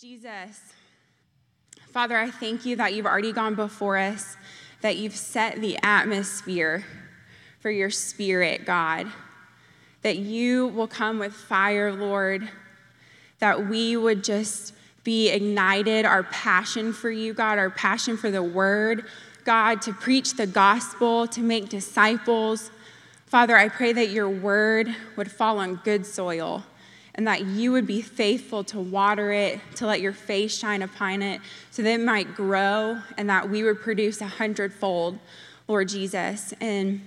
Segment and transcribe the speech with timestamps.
[0.00, 0.60] Jesus,
[1.90, 4.36] Father, I thank you that you've already gone before us,
[4.80, 6.84] that you've set the atmosphere
[7.58, 9.08] for your spirit, God,
[10.02, 12.48] that you will come with fire, Lord,
[13.40, 14.72] that we would just
[15.02, 19.04] be ignited, our passion for you, God, our passion for the word,
[19.42, 22.70] God, to preach the gospel, to make disciples.
[23.26, 26.62] Father, I pray that your word would fall on good soil
[27.18, 31.20] and that you would be faithful to water it, to let your face shine upon
[31.20, 31.40] it,
[31.72, 35.18] so that it might grow and that we would produce a hundredfold,
[35.66, 36.54] Lord Jesus.
[36.60, 37.00] And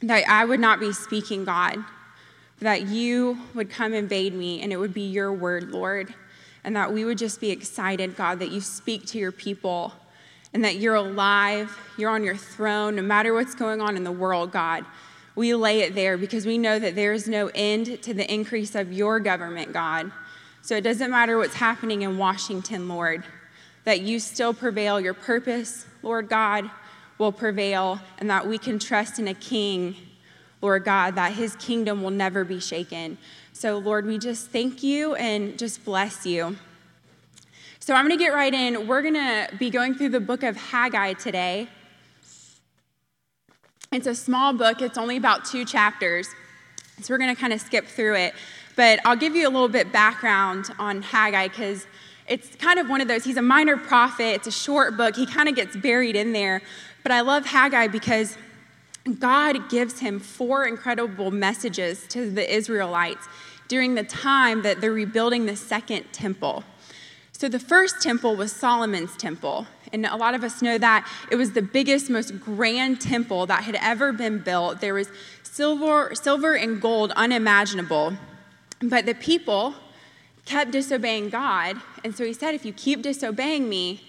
[0.00, 4.72] that I would not be speaking, God, but that you would come invade me and
[4.72, 6.14] it would be your word, Lord.
[6.62, 9.92] And that we would just be excited, God, that you speak to your people
[10.54, 14.12] and that you're alive, you're on your throne, no matter what's going on in the
[14.12, 14.84] world, God
[15.34, 18.74] we lay it there because we know that there is no end to the increase
[18.74, 20.12] of your government, God.
[20.60, 23.24] So it doesn't matter what's happening in Washington, Lord,
[23.84, 25.00] that you still prevail.
[25.00, 26.70] Your purpose, Lord God,
[27.18, 29.96] will prevail, and that we can trust in a king,
[30.60, 33.18] Lord God, that his kingdom will never be shaken.
[33.52, 36.56] So, Lord, we just thank you and just bless you.
[37.80, 38.86] So, I'm going to get right in.
[38.86, 41.68] We're going to be going through the book of Haggai today.
[43.92, 46.26] It's a small book, it's only about two chapters.
[47.02, 48.34] So we're going to kind of skip through it.
[48.74, 51.86] But I'll give you a little bit background on Haggai because
[52.26, 53.22] it's kind of one of those.
[53.22, 56.62] He's a minor prophet, it's a short book, he kind of gets buried in there.
[57.02, 58.38] But I love Haggai because
[59.18, 63.28] God gives him four incredible messages to the Israelites
[63.68, 66.64] during the time that they're rebuilding the second temple.
[67.32, 69.66] So the first temple was Solomon's temple.
[69.92, 73.64] And a lot of us know that it was the biggest, most grand temple that
[73.64, 74.80] had ever been built.
[74.80, 75.08] There was
[75.42, 78.14] silver, silver and gold unimaginable.
[78.80, 79.74] But the people
[80.44, 81.76] kept disobeying God.
[82.02, 84.00] And so he said, if you keep disobeying me,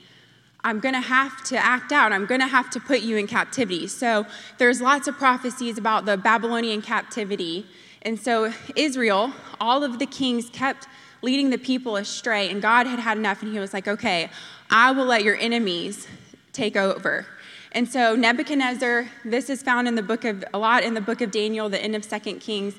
[0.64, 2.14] I'm going to have to act out.
[2.14, 3.86] I'm going to have to put you in captivity.
[3.88, 4.26] So
[4.58, 7.68] there's lots of prophecies about the Babylonian captivity.
[8.02, 10.88] And so Israel, all of the kings kept
[11.22, 14.30] leading the people astray, and God had had enough, and he was like, okay,
[14.76, 16.08] I will let your enemies
[16.52, 17.28] take over.
[17.74, 21.22] And so Nebuchadnezzar, this is found in the book of, a lot in the book
[21.22, 22.74] of Daniel, the end of Second Kings.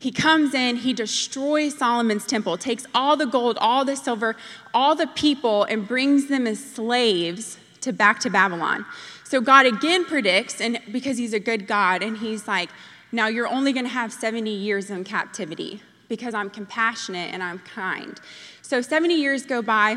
[0.00, 4.34] He comes in, he destroys Solomon's temple, takes all the gold, all the silver,
[4.74, 8.84] all the people, and brings them as slaves to back to Babylon.
[9.22, 12.70] So God again predicts, and because he's a good God, and he's like,
[13.12, 17.60] now you're only going to have 70 years in captivity because I'm compassionate and I'm
[17.60, 18.20] kind.
[18.62, 19.96] So 70 years go by,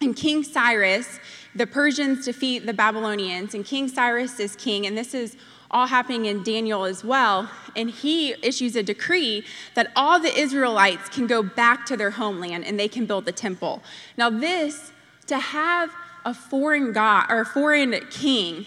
[0.00, 1.18] and King Cyrus,
[1.54, 5.36] the Persians defeat the Babylonians, and King Cyrus is king, and this is
[5.70, 7.50] all happening in Daniel as well.
[7.74, 9.44] And he issues a decree
[9.74, 13.32] that all the Israelites can go back to their homeland and they can build the
[13.32, 13.82] temple.
[14.16, 14.92] Now, this,
[15.26, 15.90] to have
[16.24, 18.66] a foreign God or a foreign king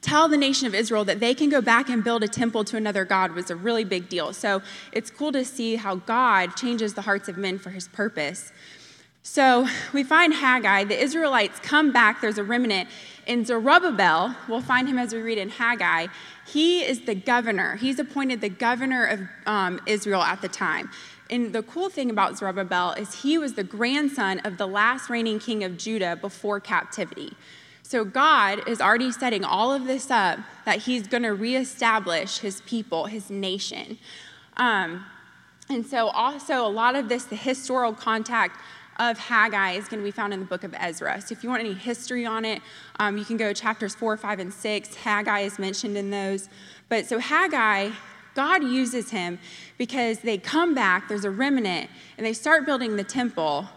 [0.00, 2.76] tell the nation of Israel that they can go back and build a temple to
[2.78, 4.32] another God was a really big deal.
[4.32, 8.50] So it's cool to see how God changes the hearts of men for his purpose.
[9.22, 12.88] So we find Haggai, the Israelites come back, there's a remnant.
[13.26, 16.06] In Zerubbabel, we'll find him as we read in Haggai,
[16.46, 17.76] he is the governor.
[17.76, 20.90] He's appointed the governor of um, Israel at the time.
[21.28, 25.38] And the cool thing about Zerubbabel is he was the grandson of the last reigning
[25.38, 27.36] king of Judah before captivity.
[27.90, 32.60] So God is already setting all of this up that He's going to reestablish His
[32.60, 33.98] people, His nation.
[34.56, 35.04] Um,
[35.68, 38.60] and so, also, a lot of this, the historical contact
[38.98, 41.20] of Haggai is going to be found in the book of Ezra.
[41.20, 42.60] So, if you want any history on it,
[42.98, 44.94] um, you can go chapters four, five, and six.
[44.94, 46.48] Haggai is mentioned in those.
[46.88, 47.90] But so, Haggai,
[48.34, 49.38] God uses him
[49.78, 53.68] because they come back, there's a remnant, and they start building the temple,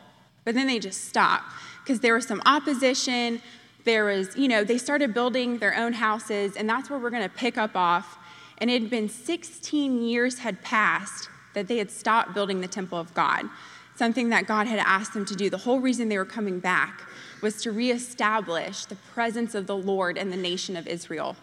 [0.44, 1.44] but then they just stop
[1.84, 3.42] because there was some opposition
[3.84, 7.24] there was, you know, they started building their own houses, and that's where we're going
[7.24, 8.18] to pick up off.
[8.60, 12.98] And it had been 16 years had passed that they had stopped building the temple
[12.98, 13.50] of God,
[13.96, 15.50] something that God had asked them to do.
[15.50, 17.04] The whole reason they were coming back
[17.42, 21.36] was to reestablish the presence of the Lord and the nation of Israel.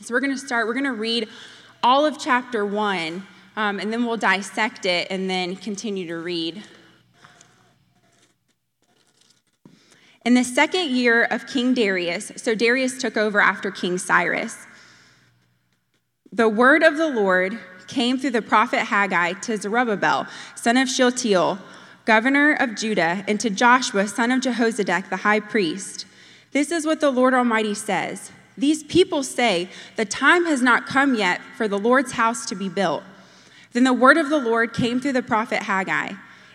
[0.00, 1.28] So we're going to start, we're going to read
[1.82, 3.26] all of chapter one,
[3.56, 6.62] um, and then we'll dissect it and then continue to read.
[10.24, 14.66] In the second year of King Darius, so Darius took over after King Cyrus,
[16.32, 21.58] the word of the Lord came through the prophet Haggai to Zerubbabel, son of Shealtiel,
[22.04, 26.06] governor of Judah, and to Joshua, son of Jehozadak, the high priest.
[26.52, 31.14] This is what the Lord Almighty says These people say, The time has not come
[31.14, 33.02] yet for the Lord's house to be built.
[33.72, 36.12] Then the word of the Lord came through the prophet Haggai.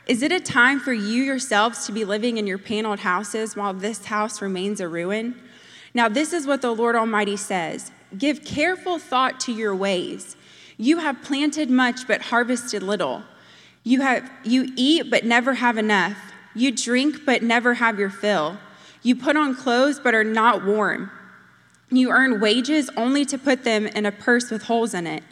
[0.07, 3.73] Is it a time for you yourselves to be living in your paneled houses while
[3.73, 5.35] this house remains a ruin?
[5.93, 10.35] Now, this is what the Lord Almighty says Give careful thought to your ways.
[10.81, 13.23] You have planted much but harvested little.
[13.83, 16.17] You, have, you eat but never have enough.
[16.55, 18.57] You drink but never have your fill.
[19.03, 21.11] You put on clothes but are not warm.
[21.91, 25.23] You earn wages only to put them in a purse with holes in it.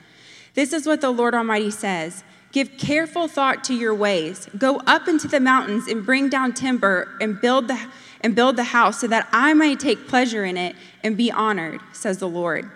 [0.53, 4.49] This is what the Lord Almighty says Give careful thought to your ways.
[4.57, 7.79] Go up into the mountains and bring down timber and build the,
[8.19, 11.79] and build the house so that I may take pleasure in it and be honored,
[11.93, 12.69] says the Lord.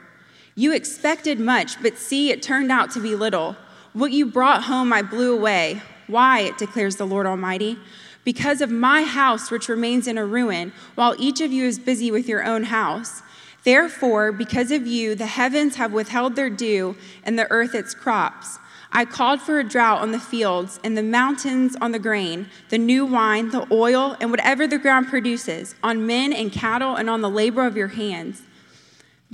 [0.55, 3.55] You expected much, but see, it turned out to be little.
[3.93, 5.81] What you brought home I blew away.
[6.07, 7.77] Why, it declares the Lord Almighty?
[8.23, 12.11] Because of my house, which remains in a ruin, while each of you is busy
[12.11, 13.23] with your own house.
[13.63, 18.59] Therefore, because of you, the heavens have withheld their dew, and the earth its crops.
[18.91, 22.77] I called for a drought on the fields, and the mountains on the grain, the
[22.77, 27.21] new wine, the oil, and whatever the ground produces, on men and cattle, and on
[27.21, 28.41] the labor of your hands.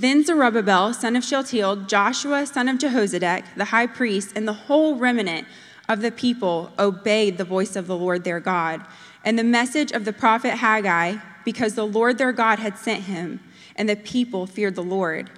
[0.00, 4.94] Then Zerubbabel, son of Shealtiel, Joshua, son of Jehozadak, the high priest, and the whole
[4.94, 5.48] remnant
[5.88, 8.86] of the people obeyed the voice of the Lord their God
[9.24, 13.40] and the message of the prophet Haggai, because the Lord their God had sent him
[13.74, 15.30] and the people feared the Lord.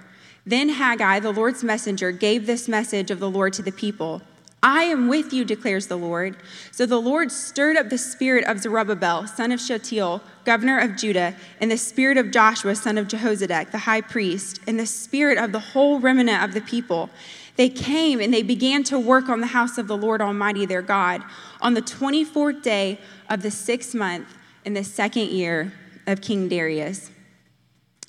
[0.45, 4.21] Then Haggai, the Lord's messenger, gave this message of the Lord to the people
[4.63, 6.37] I am with you, declares the Lord.
[6.71, 11.35] So the Lord stirred up the spirit of Zerubbabel, son of Shealtiel, governor of Judah,
[11.59, 15.51] and the spirit of Joshua, son of Jehozadak, the high priest, and the spirit of
[15.51, 17.09] the whole remnant of the people.
[17.55, 20.81] They came and they began to work on the house of the Lord Almighty their
[20.81, 21.23] God
[21.59, 22.99] on the 24th day
[23.29, 25.73] of the sixth month in the second year
[26.05, 27.09] of King Darius.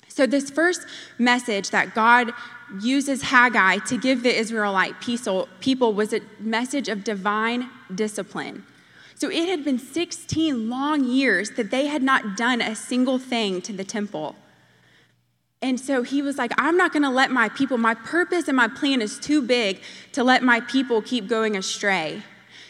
[0.07, 0.85] So, this first
[1.17, 2.33] message that God
[2.81, 8.65] uses Haggai to give the Israelite people was a message of divine discipline.
[9.15, 13.61] So, it had been 16 long years that they had not done a single thing
[13.61, 14.35] to the temple.
[15.63, 18.57] And so he was like, I'm not going to let my people, my purpose and
[18.57, 19.79] my plan is too big
[20.11, 22.21] to let my people keep going astray.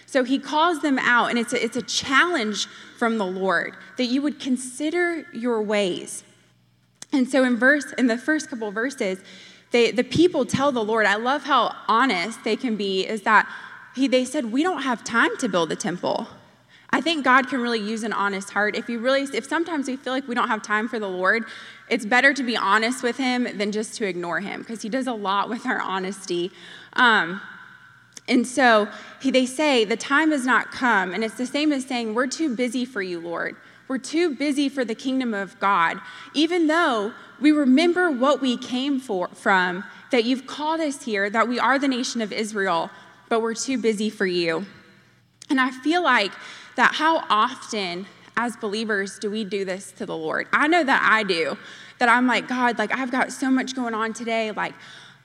[0.05, 2.67] So he calls them out, and it's a, it's a challenge
[2.99, 6.23] from the Lord that you would consider your ways.
[7.11, 9.23] And so in verse in the first couple verses,
[9.73, 13.49] they, the people tell the Lord, I love how honest they can be, is that
[13.95, 16.27] he, they said, We don't have time to build a temple.
[16.91, 18.75] I think God can really use an honest heart.
[18.75, 21.43] If you really, if sometimes we feel like we don't have time for the Lord,
[21.89, 25.07] it's better to be honest with Him than just to ignore Him because He does
[25.07, 26.51] a lot with our honesty.
[26.93, 27.41] Um,
[28.27, 28.87] and so
[29.21, 31.13] he, they say, The time has not come.
[31.15, 33.55] And it's the same as saying, We're too busy for you, Lord.
[33.87, 35.99] We're too busy for the kingdom of God,
[36.33, 37.11] even though
[37.43, 41.77] we remember what we came for, from, that you've called us here, that we are
[41.77, 42.89] the nation of Israel,
[43.27, 44.65] but we're too busy for you.
[45.49, 46.31] And I feel like
[46.77, 48.05] that how often
[48.37, 50.47] as believers do we do this to the Lord?
[50.53, 51.57] I know that I do.
[51.99, 54.51] That I'm like, God, like I've got so much going on today.
[54.51, 54.73] Like,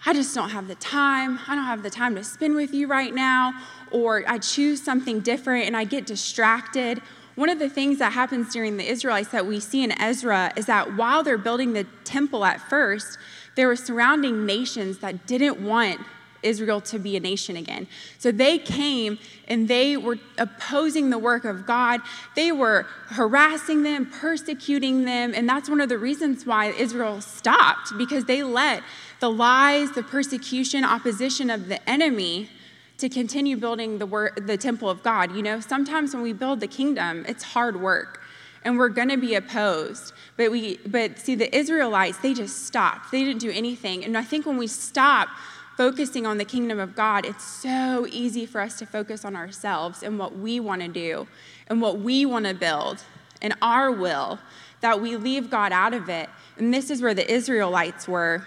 [0.04, 1.38] I just don't have the time.
[1.46, 3.54] I don't have the time to spend with you right now.
[3.92, 7.00] Or I choose something different and I get distracted
[7.38, 10.66] one of the things that happens during the Israelites that we see in Ezra is
[10.66, 13.16] that while they're building the temple at first,
[13.54, 16.00] there were surrounding nations that didn't want
[16.42, 17.86] Israel to be a nation again.
[18.18, 22.00] So they came and they were opposing the work of God.
[22.34, 27.96] They were harassing them, persecuting them, and that's one of the reasons why Israel stopped
[27.96, 28.82] because they let
[29.20, 32.50] the lies, the persecution, opposition of the enemy
[32.98, 35.34] to continue building the, the temple of God.
[35.34, 38.20] You know, sometimes when we build the kingdom, it's hard work
[38.64, 40.12] and we're going to be opposed.
[40.36, 43.12] But we but see the Israelites, they just stopped.
[43.12, 44.04] They didn't do anything.
[44.04, 45.28] And I think when we stop
[45.76, 50.02] focusing on the kingdom of God, it's so easy for us to focus on ourselves
[50.02, 51.28] and what we want to do
[51.68, 53.02] and what we want to build
[53.40, 54.40] and our will
[54.80, 56.28] that we leave God out of it.
[56.56, 58.44] And this is where the Israelites were.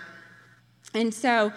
[0.93, 1.53] And so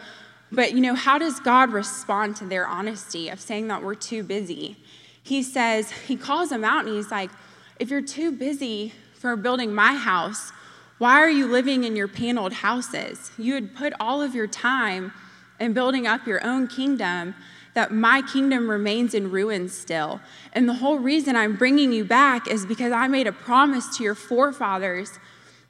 [0.54, 4.22] but, you know, how does God respond to their honesty of saying that we're too
[4.22, 4.76] busy?
[5.22, 7.30] He says, He calls them out and He's like,
[7.78, 10.52] if you're too busy for building my house,
[10.98, 13.32] why are you living in your paneled houses?
[13.36, 15.12] You had put all of your time
[15.58, 17.34] in building up your own kingdom,
[17.74, 20.20] that my kingdom remains in ruins still.
[20.52, 24.04] And the whole reason I'm bringing you back is because I made a promise to
[24.04, 25.18] your forefathers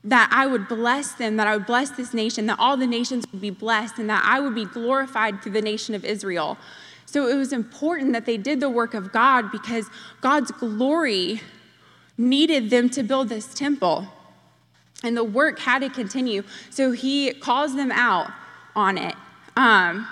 [0.05, 3.25] that I would bless them, that I would bless this nation, that all the nations
[3.33, 6.59] would be blessed, and that I would be glorified through the nation of Israel.
[7.07, 9.89] So it was important that they did the work of God because
[10.21, 11.41] God's glory
[12.19, 14.07] needed them to build this temple.
[15.03, 16.43] And the work had to continue.
[16.71, 18.31] So he calls them out
[18.75, 19.15] on it.
[19.57, 20.07] Um,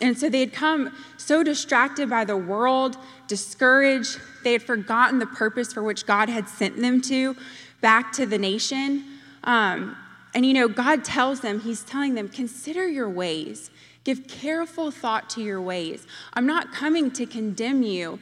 [0.00, 2.96] And so they had come so distracted by the world,
[3.28, 4.20] discouraged.
[4.42, 7.36] They had forgotten the purpose for which God had sent them to
[7.80, 9.04] back to the nation.
[9.44, 9.96] Um,
[10.34, 13.70] and you know, God tells them, He's telling them, consider your ways.
[14.04, 16.06] Give careful thought to your ways.
[16.34, 18.18] I'm not coming to condemn you,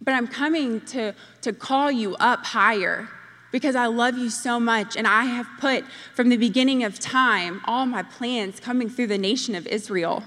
[0.00, 3.08] but I'm coming to, to call you up higher
[3.50, 4.96] because I love you so much.
[4.96, 5.84] And I have put
[6.14, 10.24] from the beginning of time all my plans coming through the nation of Israel.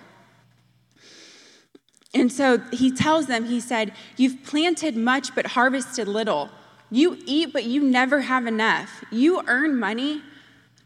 [2.13, 6.49] And so he tells them, he said, You've planted much but harvested little.
[6.89, 9.03] You eat, but you never have enough.
[9.11, 10.21] You earn money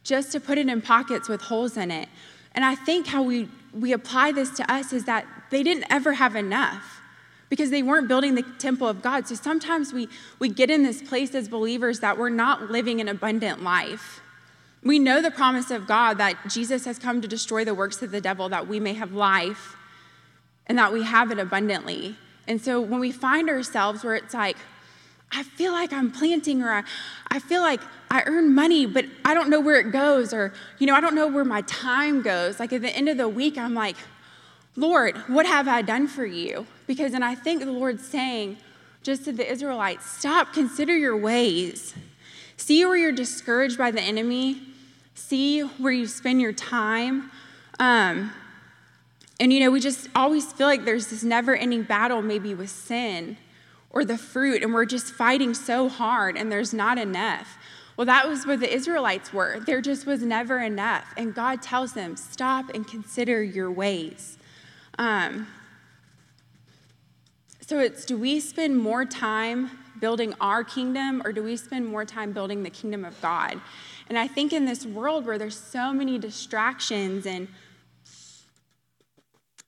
[0.03, 2.09] just to put it in pockets with holes in it.
[2.53, 6.13] And I think how we, we apply this to us is that they didn't ever
[6.13, 7.01] have enough
[7.49, 9.27] because they weren't building the temple of God.
[9.27, 10.07] So sometimes we,
[10.39, 14.21] we get in this place as believers that we're not living an abundant life.
[14.83, 18.09] We know the promise of God that Jesus has come to destroy the works of
[18.09, 19.75] the devil that we may have life
[20.71, 22.15] and that we have it abundantly.
[22.47, 24.55] And so when we find ourselves where it's like,
[25.29, 26.83] I feel like I'm planting, or I,
[27.27, 30.87] I feel like I earn money, but I don't know where it goes, or, you
[30.87, 32.57] know, I don't know where my time goes.
[32.57, 33.97] Like at the end of the week, I'm like,
[34.77, 36.65] Lord, what have I done for you?
[36.87, 38.55] Because, and I think the Lord's saying,
[39.03, 41.95] just to the Israelites, stop, consider your ways.
[42.55, 44.61] See where you're discouraged by the enemy,
[45.15, 47.29] see where you spend your time.
[47.77, 48.31] Um,
[49.41, 52.69] and, you know, we just always feel like there's this never ending battle, maybe with
[52.69, 53.37] sin
[53.89, 57.57] or the fruit, and we're just fighting so hard and there's not enough.
[57.97, 59.59] Well, that was where the Israelites were.
[59.59, 61.05] There just was never enough.
[61.17, 64.37] And God tells them, stop and consider your ways.
[64.99, 65.47] Um,
[67.61, 72.05] so it's do we spend more time building our kingdom or do we spend more
[72.05, 73.59] time building the kingdom of God?
[74.07, 77.47] And I think in this world where there's so many distractions and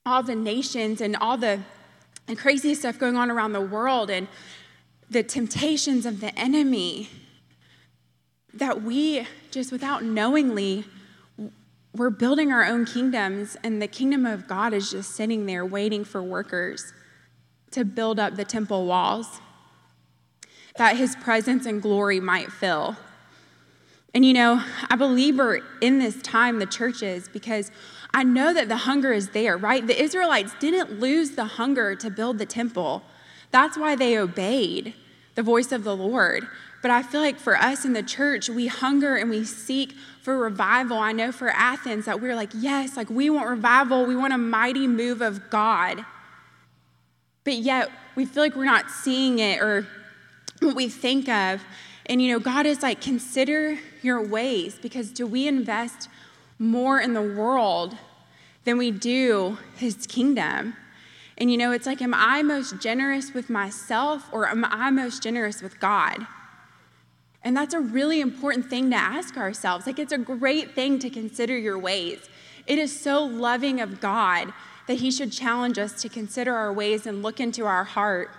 [0.05, 1.59] all the nations and all the
[2.27, 4.27] and crazy stuff going on around the world and
[5.09, 7.09] the temptations of the enemy
[8.53, 10.85] that we just without knowingly
[11.95, 16.03] we're building our own kingdoms and the kingdom of god is just sitting there waiting
[16.03, 16.93] for workers
[17.71, 19.41] to build up the temple walls
[20.77, 22.95] that his presence and glory might fill.
[24.15, 27.71] And you know i believe we're in this time the churches because
[28.13, 29.85] I know that the hunger is there, right?
[29.85, 33.01] The Israelites didn't lose the hunger to build the temple.
[33.51, 34.93] That's why they obeyed
[35.35, 36.47] the voice of the Lord.
[36.83, 40.37] But I feel like for us in the church, we hunger and we seek for
[40.37, 40.97] revival.
[40.97, 44.37] I know for Athens that we're like, yes, like we want revival, we want a
[44.37, 46.05] mighty move of God.
[47.45, 49.87] But yet we feel like we're not seeing it or
[50.59, 51.61] what we think of.
[52.05, 56.09] And you know, God is like, consider your ways because do we invest
[56.59, 57.97] more in the world
[58.63, 60.75] than we do his kingdom.
[61.37, 65.23] And you know, it's like, am I most generous with myself or am I most
[65.23, 66.27] generous with God?
[67.43, 69.85] And that's a really important thing to ask ourselves.
[69.85, 72.29] Like, it's a great thing to consider your ways.
[72.65, 74.53] It is so loving of God
[74.87, 78.31] that He should challenge us to consider our ways and look into our heart.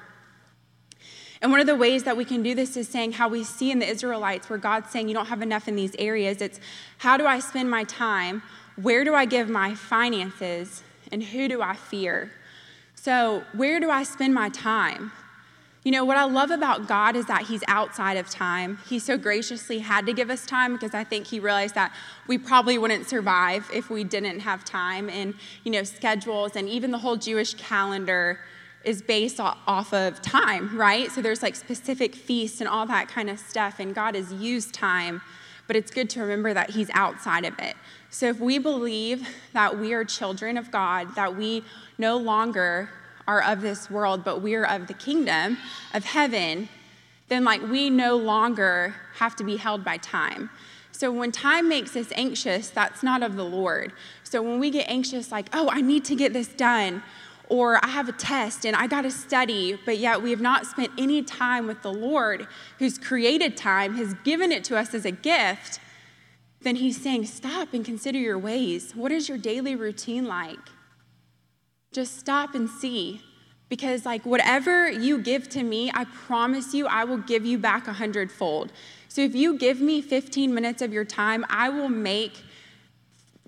[1.44, 3.70] And one of the ways that we can do this is saying how we see
[3.70, 6.40] in the Israelites, where God's saying, You don't have enough in these areas.
[6.40, 6.58] It's
[6.96, 8.42] how do I spend my time?
[8.80, 10.82] Where do I give my finances?
[11.12, 12.32] And who do I fear?
[12.94, 15.12] So, where do I spend my time?
[15.82, 18.78] You know, what I love about God is that He's outside of time.
[18.88, 21.94] He so graciously had to give us time because I think He realized that
[22.26, 26.90] we probably wouldn't survive if we didn't have time and, you know, schedules and even
[26.90, 28.40] the whole Jewish calendar
[28.84, 31.10] is based off of time, right?
[31.10, 34.74] So there's like specific feasts and all that kind of stuff, and God has used
[34.74, 35.22] time,
[35.66, 37.76] but it's good to remember that He's outside of it.
[38.10, 41.64] So if we believe that we are children of God, that we
[41.98, 42.90] no longer
[43.26, 45.58] are of this world, but we are of the kingdom
[45.92, 46.68] of heaven,
[47.28, 50.50] then like we no longer have to be held by time.
[50.92, 53.92] So when time makes us anxious, that's not of the Lord.
[54.22, 57.02] So when we get anxious, like, oh, I need to get this done,
[57.48, 60.66] or I have a test and I got to study, but yet we have not
[60.66, 62.46] spent any time with the Lord
[62.78, 65.78] who's created time, has given it to us as a gift,
[66.62, 68.96] then he's saying, stop and consider your ways.
[68.96, 70.58] What is your daily routine like?
[71.92, 73.20] Just stop and see.
[73.68, 77.88] Because, like, whatever you give to me, I promise you, I will give you back
[77.88, 78.72] a hundredfold.
[79.08, 82.42] So, if you give me 15 minutes of your time, I will make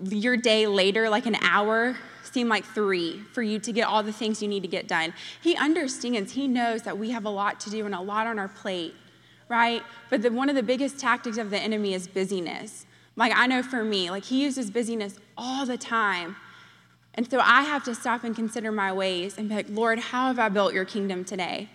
[0.03, 4.13] your day later, like an hour, seem like three for you to get all the
[4.13, 5.13] things you need to get done.
[5.41, 8.37] He understands, he knows that we have a lot to do and a lot on
[8.37, 8.93] our plate,
[9.49, 9.81] right?
[10.09, 12.85] But the, one of the biggest tactics of the enemy is busyness.
[13.15, 16.35] Like, I know for me, like, he uses busyness all the time.
[17.15, 20.27] And so I have to stop and consider my ways and be like, Lord, how
[20.27, 21.69] have I built your kingdom today?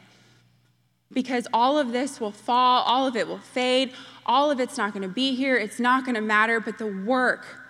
[1.12, 3.92] Because all of this will fall, all of it will fade,
[4.24, 7.61] all of it's not to be here, it's not to matter, but the work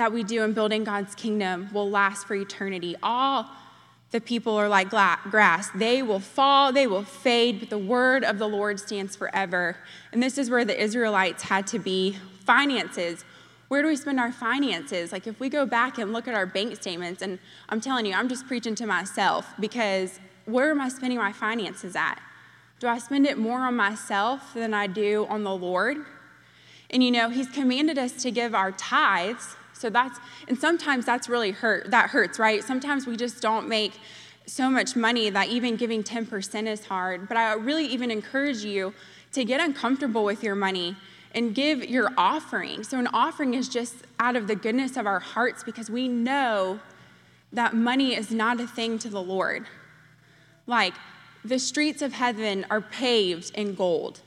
[0.00, 2.96] that we do in building God's kingdom will last for eternity.
[3.02, 3.46] All
[4.12, 5.68] the people are like grass.
[5.74, 9.76] They will fall, they will fade, but the word of the Lord stands forever.
[10.10, 12.16] And this is where the Israelites had to be
[12.46, 13.26] finances.
[13.68, 15.12] Where do we spend our finances?
[15.12, 17.38] Like, if we go back and look at our bank statements, and
[17.68, 21.94] I'm telling you, I'm just preaching to myself because where am I spending my finances
[21.94, 22.20] at?
[22.78, 25.98] Do I spend it more on myself than I do on the Lord?
[26.88, 29.56] And you know, He's commanded us to give our tithes.
[29.80, 32.62] So that's, and sometimes that's really hurt, that hurts, right?
[32.62, 33.92] Sometimes we just don't make
[34.44, 37.28] so much money that even giving 10% is hard.
[37.28, 38.92] But I really even encourage you
[39.32, 40.96] to get uncomfortable with your money
[41.34, 42.84] and give your offering.
[42.84, 46.80] So, an offering is just out of the goodness of our hearts because we know
[47.52, 49.64] that money is not a thing to the Lord.
[50.66, 50.94] Like,
[51.44, 54.20] the streets of heaven are paved in gold.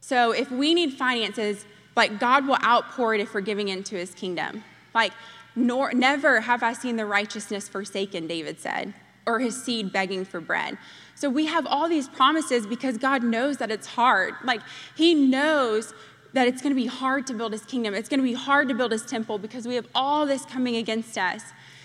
[0.00, 1.64] So, if we need finances,
[1.96, 4.64] like, God will outpour it if we're giving into his kingdom.
[4.94, 5.12] Like,
[5.56, 8.94] nor, never have I seen the righteousness forsaken, David said,
[9.26, 10.78] or his seed begging for bread.
[11.14, 14.34] So we have all these promises because God knows that it's hard.
[14.44, 14.60] Like,
[14.96, 15.94] he knows
[16.32, 17.94] that it's going to be hard to build his kingdom.
[17.94, 20.76] It's going to be hard to build his temple because we have all this coming
[20.76, 21.42] against us.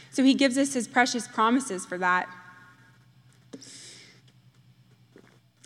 [0.10, 2.28] So he gives us his precious promises for that.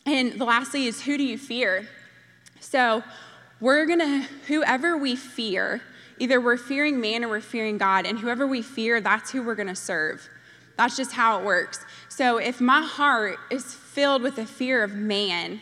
[0.05, 1.87] And the lastly is who do you fear?
[2.59, 3.03] So
[3.61, 5.81] we're going to, whoever we fear,
[6.19, 9.55] either we're fearing man or we're fearing God, and whoever we fear, that's who we're
[9.55, 10.27] going to serve.
[10.77, 11.85] That's just how it works.
[12.09, 15.61] So if my heart is filled with the fear of man,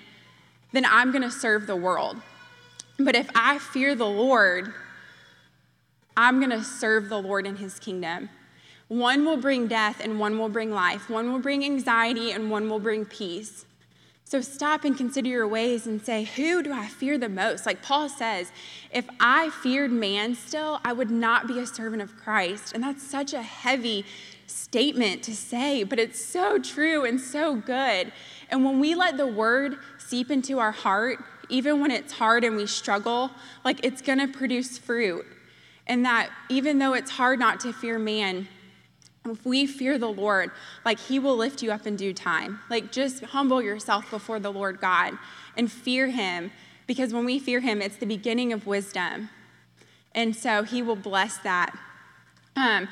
[0.72, 2.18] then I'm going to serve the world.
[2.98, 4.74] But if I fear the Lord,
[6.16, 8.30] I'm going to serve the Lord in his kingdom.
[8.88, 11.10] One will bring death and one will bring life.
[11.10, 13.66] One will bring anxiety and one will bring peace.
[14.32, 17.66] So stop and consider your ways and say, Who do I fear the most?
[17.66, 18.54] Like Paul says,
[18.90, 22.72] if I feared man still, I would not be a servant of Christ.
[22.74, 24.06] And that's such a heavy
[24.48, 28.14] statement to say, but it's so true and so good.
[28.50, 32.56] And when we let the word seep into our heart, even when it's hard and
[32.56, 33.32] we struggle,
[33.66, 35.26] like it's gonna produce fruit.
[35.88, 38.48] And that even though it's hard not to fear man,
[39.30, 40.52] if we fear the Lord,
[40.84, 42.60] like He will lift you up in due time.
[42.70, 45.18] Like just humble yourself before the Lord God
[45.56, 46.52] and fear Him,
[46.88, 49.30] because when we fear Him, it's the beginning of wisdom.
[50.14, 51.78] And so He will bless that.
[52.56, 52.90] Um,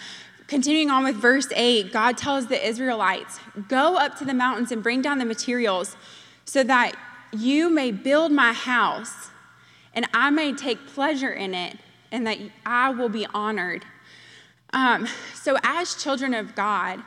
[0.48, 4.84] continuing on with verse 8, God tells the Israelites, Go up to the mountains and
[4.84, 5.98] bring down the materials
[6.46, 6.96] so that
[7.32, 9.30] you may build my house,
[9.94, 11.78] and I may take pleasure in it,
[12.12, 13.86] and that I will be honored.
[14.74, 17.02] Um, so, as children of God,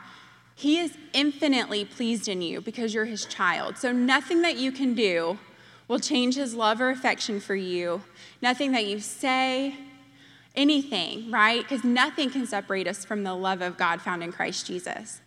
[0.55, 3.77] He is infinitely pleased in you because you're His child.
[3.77, 5.39] So, nothing that you can do
[5.87, 8.01] will change His love or affection for you.
[8.41, 9.75] Nothing that you say,
[10.55, 11.61] anything, right?
[11.61, 15.21] Because nothing can separate us from the love of God found in Christ Jesus.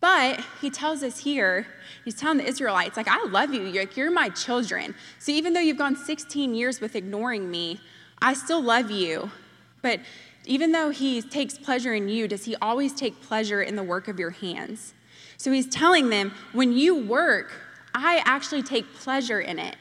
[0.00, 1.66] But he tells us here,
[2.04, 3.62] he's telling the Israelites, like, I love you.
[3.62, 4.94] You're, like, you're my children.
[5.20, 7.80] So even though you've gone 16 years with ignoring me,
[8.20, 9.30] I still love you.
[9.80, 10.00] But
[10.44, 14.08] even though he takes pleasure in you, does he always take pleasure in the work
[14.08, 14.94] of your hands?
[15.36, 17.52] So he's telling them, when you work,
[17.94, 19.76] I actually take pleasure in it.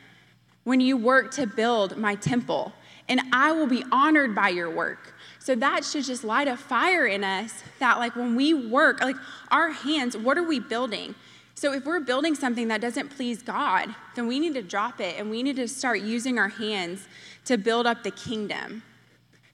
[0.63, 2.74] When you work to build my temple,
[3.10, 5.15] and I will be honored by your work.
[5.39, 9.15] So that should just light a fire in us that, like, when we work, like,
[9.50, 11.15] our hands, what are we building?
[11.56, 15.15] So if we're building something that doesn't please God, then we need to drop it
[15.17, 17.08] and we need to start using our hands
[17.45, 18.84] to build up the kingdom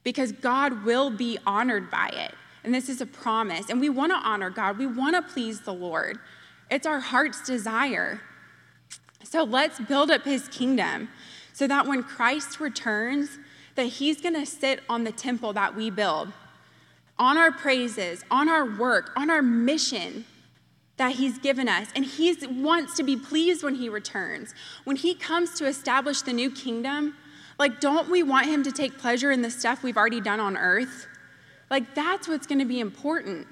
[0.07, 2.33] because God will be honored by it.
[2.63, 3.69] And this is a promise.
[3.69, 6.17] And we want to honor God, we want to please the Lord.
[6.71, 8.21] It's our heart's desire.
[9.25, 11.09] So let's build up his kingdom
[11.51, 13.37] so that when Christ returns,
[13.75, 16.31] that He's going to sit on the temple that we build,
[17.19, 20.23] on our praises, on our work, on our mission
[20.95, 21.89] that He's given us.
[21.93, 24.53] And He wants to be pleased when He returns.
[24.85, 27.15] When He comes to establish the new kingdom,
[27.59, 30.57] like, don't we want Him to take pleasure in the stuff we've already done on
[30.57, 31.07] earth?
[31.69, 33.47] Like, that's what's going to be important.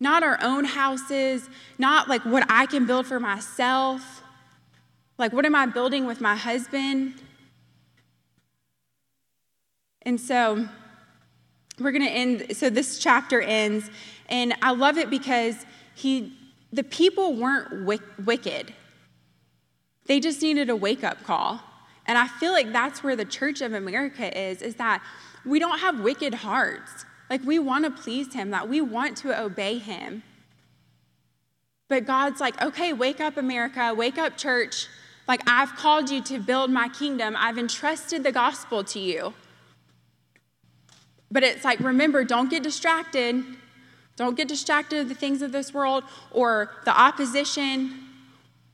[0.00, 4.22] Not our own houses, not like what I can build for myself.
[5.16, 7.14] Like, what am I building with my husband?
[10.02, 10.68] And so
[11.78, 13.90] we're going to end, so this chapter ends,
[14.28, 16.32] and I love it because he,
[16.72, 17.86] the people weren't
[18.24, 18.72] wicked.
[20.06, 21.60] They just needed a wake up call.
[22.08, 25.02] And I feel like that's where the church of America is, is that
[25.44, 27.04] we don't have wicked hearts.
[27.30, 30.22] Like we want to please him, that we want to obey him.
[31.88, 34.88] But God's like, okay, wake up, America, wake up, church.
[35.26, 39.34] Like, I've called you to build my kingdom, I've entrusted the gospel to you.
[41.30, 43.44] But it's like, remember, don't get distracted.
[44.16, 48.07] Don't get distracted of the things of this world or the opposition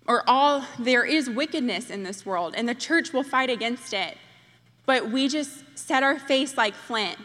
[0.07, 4.19] or all, there is wickedness in this world, and the church will fight against it.
[4.87, 7.19] But we just set our face like flint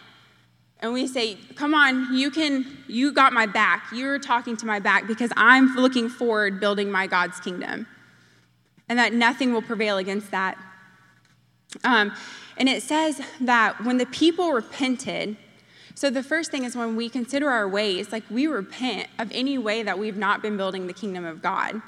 [0.81, 3.87] and we say, Come on, you can, you got my back.
[3.93, 7.85] You're talking to my back because I'm looking forward building my God's kingdom.
[8.87, 10.57] And that nothing will prevail against that.
[11.83, 12.13] Um,
[12.57, 15.37] and it says that when the people repented,
[15.93, 19.57] so the first thing is when we consider our ways, like we repent of any
[19.57, 21.81] way that we've not been building the kingdom of God.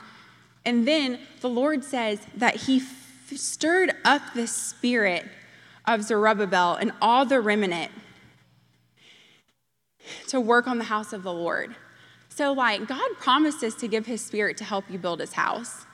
[0.65, 5.25] And then the Lord says that He f- stirred up the spirit
[5.85, 7.91] of Zerubbabel and all the remnant
[10.27, 11.75] to work on the house of the Lord.
[12.29, 15.85] So, like, God promises to give his spirit to help you build his house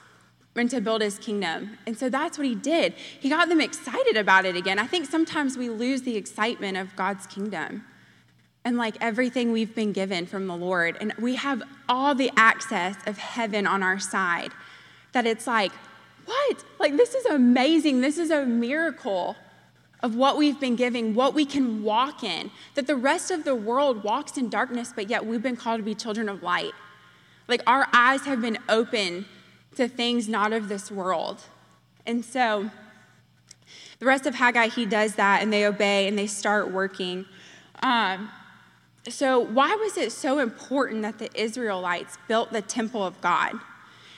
[0.55, 1.77] and to build his kingdom.
[1.85, 2.93] And so that's what he did.
[2.93, 4.79] He got them excited about it again.
[4.79, 7.85] I think sometimes we lose the excitement of God's kingdom
[8.67, 10.97] and like everything we've been given from the Lord.
[10.99, 14.51] And we have all the access of heaven on our side
[15.13, 15.71] that it's like,
[16.25, 16.65] what?
[16.77, 18.01] Like, this is amazing.
[18.01, 19.37] This is a miracle
[20.03, 23.55] of what we've been giving, what we can walk in, that the rest of the
[23.55, 26.73] world walks in darkness, but yet we've been called to be children of light.
[27.47, 29.27] Like our eyes have been open
[29.75, 31.41] to things not of this world.
[32.05, 32.69] And so
[33.99, 37.25] the rest of Haggai, he does that and they obey and they start working.
[37.81, 38.29] Um,
[39.09, 43.53] so, why was it so important that the Israelites built the temple of God?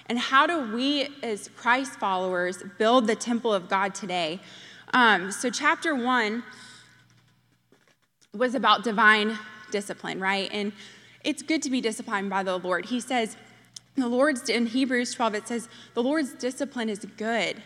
[0.08, 4.40] And how do we, as Christ followers, build the temple of God today?
[4.94, 6.44] Um, so, chapter one
[8.34, 9.38] was about divine
[9.72, 10.50] discipline, right?
[10.52, 10.72] And
[11.24, 12.86] it's good to be disciplined by the Lord.
[12.86, 13.38] He says,
[13.96, 17.62] the Lord's, in Hebrews 12, it says, the Lord's discipline is good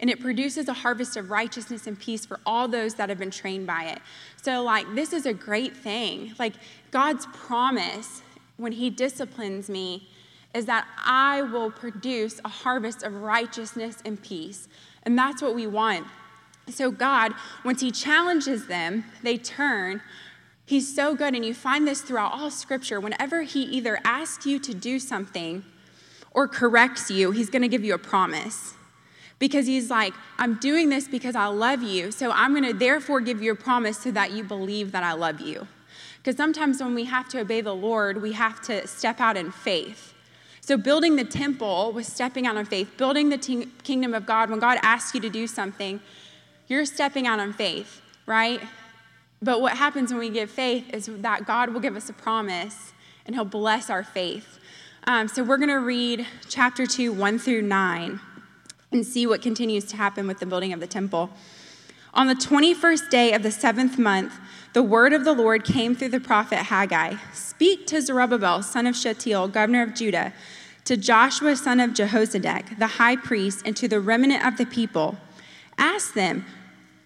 [0.00, 3.30] and it produces a harvest of righteousness and peace for all those that have been
[3.30, 3.98] trained by it.
[4.42, 6.34] So, like, this is a great thing.
[6.38, 6.54] Like,
[6.90, 8.22] God's promise
[8.56, 10.08] when He disciplines me
[10.54, 14.68] is that I will produce a harvest of righteousness and peace.
[15.02, 16.06] And that's what we want.
[16.68, 17.32] So, God,
[17.64, 20.00] once He challenges them, they turn.
[20.66, 23.00] He's so good, and you find this throughout all scripture.
[23.00, 25.64] Whenever He either asks you to do something
[26.30, 28.73] or corrects you, He's going to give you a promise.
[29.44, 33.20] Because He's like, I'm doing this because I love you, so I'm going to therefore
[33.20, 35.68] give you a promise so that you believe that I love you.
[36.16, 39.52] Because sometimes when we have to obey the Lord, we have to step out in
[39.52, 40.14] faith.
[40.62, 42.96] So, building the temple was stepping out in faith.
[42.96, 46.00] Building the t- kingdom of God, when God asks you to do something,
[46.66, 48.62] you're stepping out on faith, right?
[49.42, 52.94] But what happens when we give faith is that God will give us a promise
[53.26, 54.58] and He'll bless our faith.
[55.06, 58.20] Um, so we're going to read chapter 2, 1 through 9,
[58.94, 61.30] and see what continues to happen with the building of the temple.
[62.14, 64.38] On the 21st day of the seventh month,
[64.72, 68.96] the word of the Lord came through the prophet Haggai Speak to Zerubbabel, son of
[68.96, 70.32] Shealtiel, governor of Judah,
[70.84, 75.16] to Joshua, son of Jehozadak, the high priest, and to the remnant of the people.
[75.76, 76.44] Ask them,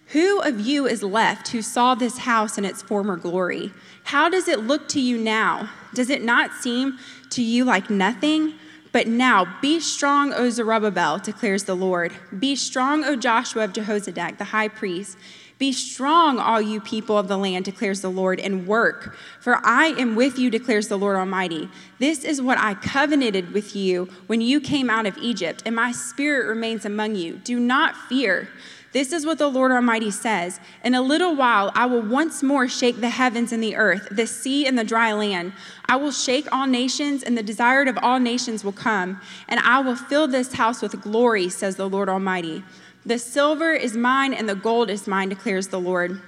[0.07, 3.71] Who of you is left who saw this house in its former glory?
[4.05, 5.69] How does it look to you now?
[5.93, 6.99] Does it not seem
[7.31, 8.58] to you like nothing?
[8.91, 12.13] But now be strong, O Zerubbabel, declares the Lord.
[12.37, 15.17] Be strong, O Joshua of Jehozadak, the high priest.
[15.59, 19.87] Be strong, all you people of the land, declares the Lord, and work, for I
[19.87, 21.69] am with you, declares the Lord Almighty.
[21.99, 25.91] This is what I covenanted with you when you came out of Egypt, and my
[25.91, 27.41] spirit remains among you.
[27.43, 28.47] Do not fear.
[28.91, 32.67] This is what the Lord Almighty says In a little while, I will once more
[32.67, 35.53] shake the heavens and the earth, the sea and the dry land.
[35.85, 39.79] I will shake all nations, and the desired of all nations will come, and I
[39.79, 42.63] will fill this house with glory, says the Lord Almighty.
[43.05, 46.21] The silver is mine and the gold is mine, declares the Lord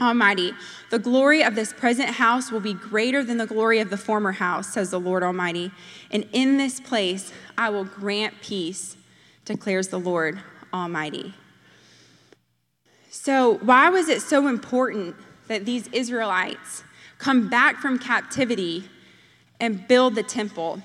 [0.00, 0.52] Almighty.
[0.90, 4.32] The glory of this present house will be greater than the glory of the former
[4.32, 5.70] house, says the Lord Almighty.
[6.10, 8.96] And in this place I will grant peace,
[9.44, 10.40] declares the Lord
[10.72, 11.34] Almighty.
[13.22, 15.14] So, why was it so important
[15.48, 16.84] that these Israelites
[17.18, 18.88] come back from captivity
[19.60, 20.80] and build the temple?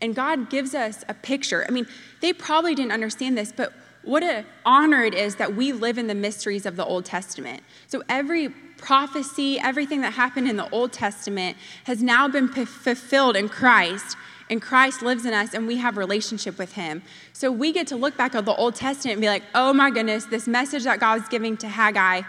[0.00, 1.66] And God gives us a picture.
[1.68, 1.88] I mean,
[2.20, 3.72] they probably didn't understand this, but
[4.04, 7.60] what an honor it is that we live in the mysteries of the Old Testament.
[7.88, 13.34] So every prophecy, everything that happened in the Old Testament has now been p- fulfilled
[13.34, 14.16] in Christ,
[14.50, 17.02] and Christ lives in us, and we have relationship with Him.
[17.32, 19.90] So we get to look back at the Old Testament and be like, "Oh my
[19.90, 22.22] goodness, this message that God God's giving to Haggai,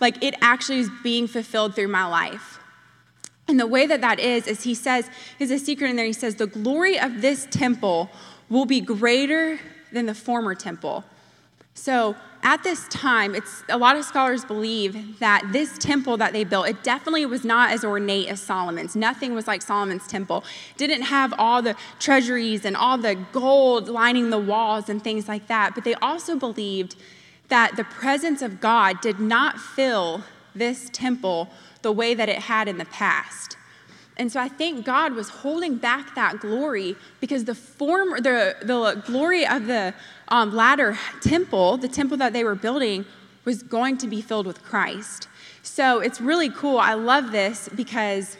[0.00, 2.58] like it actually is being fulfilled through my life."
[3.50, 6.06] And the way that that is, is he says, he's a secret in there.
[6.06, 8.08] He says, the glory of this temple
[8.48, 9.58] will be greater
[9.92, 11.04] than the former temple.
[11.80, 16.44] So at this time, it's a lot of scholars believe that this temple that they
[16.44, 18.94] built, it definitely was not as ornate as Solomon's.
[18.94, 20.44] Nothing was like Solomon's temple.
[20.76, 25.46] Didn't have all the treasuries and all the gold lining the walls and things like
[25.46, 25.74] that.
[25.74, 26.96] But they also believed
[27.48, 30.22] that the presence of God did not fill
[30.54, 31.48] this temple
[31.80, 33.56] the way that it had in the past.
[34.20, 39.02] And so I think God was holding back that glory because the form, the, the
[39.06, 39.94] glory of the
[40.28, 43.06] um, latter temple, the temple that they were building,
[43.46, 45.26] was going to be filled with Christ.
[45.62, 46.78] So it's really cool.
[46.78, 48.36] I love this because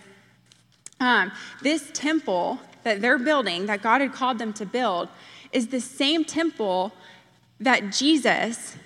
[1.00, 5.08] um, this temple that they're building, that God had called them to build,
[5.50, 6.92] is the same temple
[7.58, 8.76] that Jesus,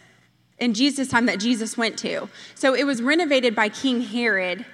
[0.61, 2.29] in Jesus' time, that Jesus went to.
[2.55, 4.65] So it was renovated by King Herod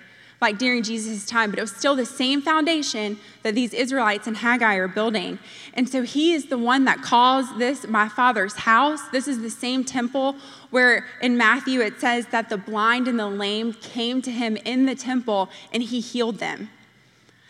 [0.40, 4.36] like during Jesus' time, but it was still the same foundation that these Israelites and
[4.36, 5.38] Haggai are building.
[5.74, 9.00] And so he is the one that calls this my father's house.
[9.08, 10.36] This is the same temple
[10.70, 14.86] where in Matthew it says that the blind and the lame came to him in
[14.86, 16.70] the temple and he healed them.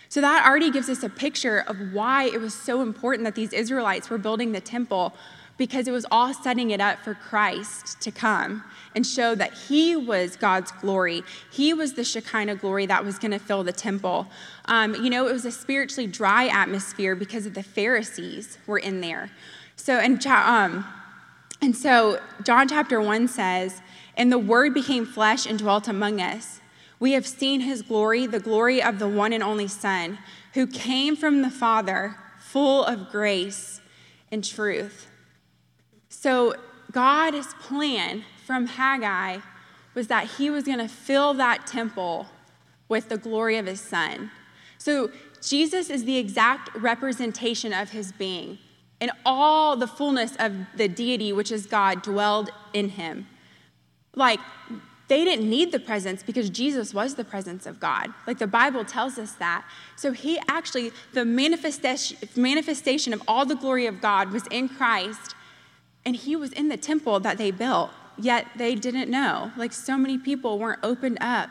[0.09, 3.53] So that already gives us a picture of why it was so important that these
[3.53, 5.15] Israelites were building the temple
[5.61, 9.95] because it was all setting it up for Christ to come and show that he
[9.95, 11.23] was God's glory.
[11.53, 14.27] He was the Shekinah glory that was going to fill the temple.
[14.65, 19.03] Um, you know, it was a spiritually dry atmosphere because of the Pharisees were in
[19.03, 19.31] there.
[19.77, 20.87] So, and, um,
[21.61, 23.83] and so John chapter 1 says,
[24.17, 26.63] And the word became flesh and dwelt among us.
[26.99, 30.21] We have seen his glory, the glory of the one and only Son,
[30.55, 33.83] who came from the Father, full of grace
[34.33, 35.10] and truth.
[36.21, 36.55] So,
[36.93, 39.39] God's plan from Haggai
[39.95, 42.27] was that he was going to fill that temple
[42.91, 44.31] with the glory of his son.
[44.77, 48.59] So Jesus is the exact representation of his being.
[49.01, 53.27] And all the fullness of the deity, which is God, dwelled in him.
[54.15, 54.41] Like,
[55.09, 58.13] they didn't need the presence because Jesus was the presence of God.
[58.27, 59.65] Like the Bible tells us that.
[59.97, 65.35] So he actually, the manifestation, manifestation of all the glory of God was in Christ,
[66.11, 69.53] and he was in the temple that they built yet they didn't know.
[69.57, 71.51] Like so many people weren't opened up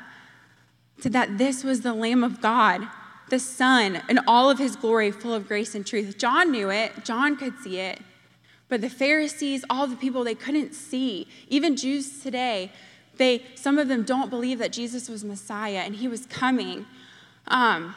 [1.00, 2.82] to that this was the Lamb of God,
[3.30, 6.18] the Son, in all of his glory, full of grace and truth.
[6.18, 8.02] John knew it, John could see it.
[8.68, 11.26] But the Pharisees, all the people, they couldn't see.
[11.48, 12.70] Even Jews today,
[13.16, 16.86] they, some of them don't believe that Jesus was Messiah and he was coming.
[17.48, 17.96] Um,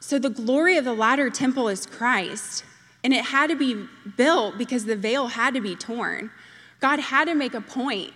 [0.00, 2.64] so the glory of the latter temple is Christ.
[3.08, 3.86] And it had to be
[4.18, 6.30] built because the veil had to be torn.
[6.78, 8.12] God had to make a point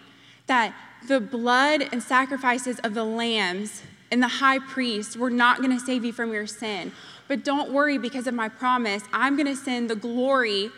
[0.48, 0.74] that
[1.08, 5.82] the blood and sacrifices of the lambs and the high priest were not going to
[5.82, 6.92] save you from your sin.
[7.26, 9.02] But don't worry because of my promise.
[9.14, 10.68] I'm going to send the glory,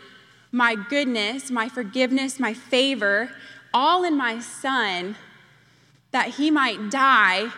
[0.49, 3.31] my goodness, my forgiveness, my favor,
[3.73, 5.17] all in my son
[6.11, 7.49] that he might die,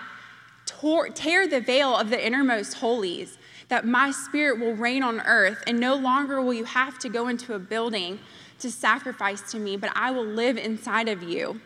[1.13, 3.37] tear the veil of the innermost holies,
[3.69, 7.27] that my spirit will reign on earth, and no longer will you have to go
[7.27, 8.19] into a building
[8.59, 11.61] to sacrifice to me, but I will live inside of you.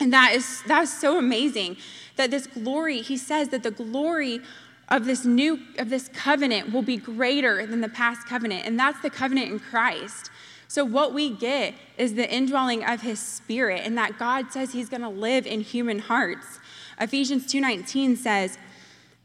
[0.00, 1.76] And that is that is so amazing
[2.16, 4.40] that this glory, he says that the glory
[4.88, 9.00] of this new of this covenant will be greater than the past covenant, and that's
[9.00, 10.30] the covenant in Christ.
[10.66, 14.88] So what we get is the indwelling of his spirit and that God says he's
[14.88, 16.58] going to live in human hearts.
[17.00, 18.58] Ephesians 2:19 says,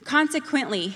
[0.04, 0.96] "Consequently,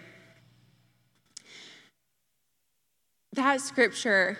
[3.33, 4.37] That scripture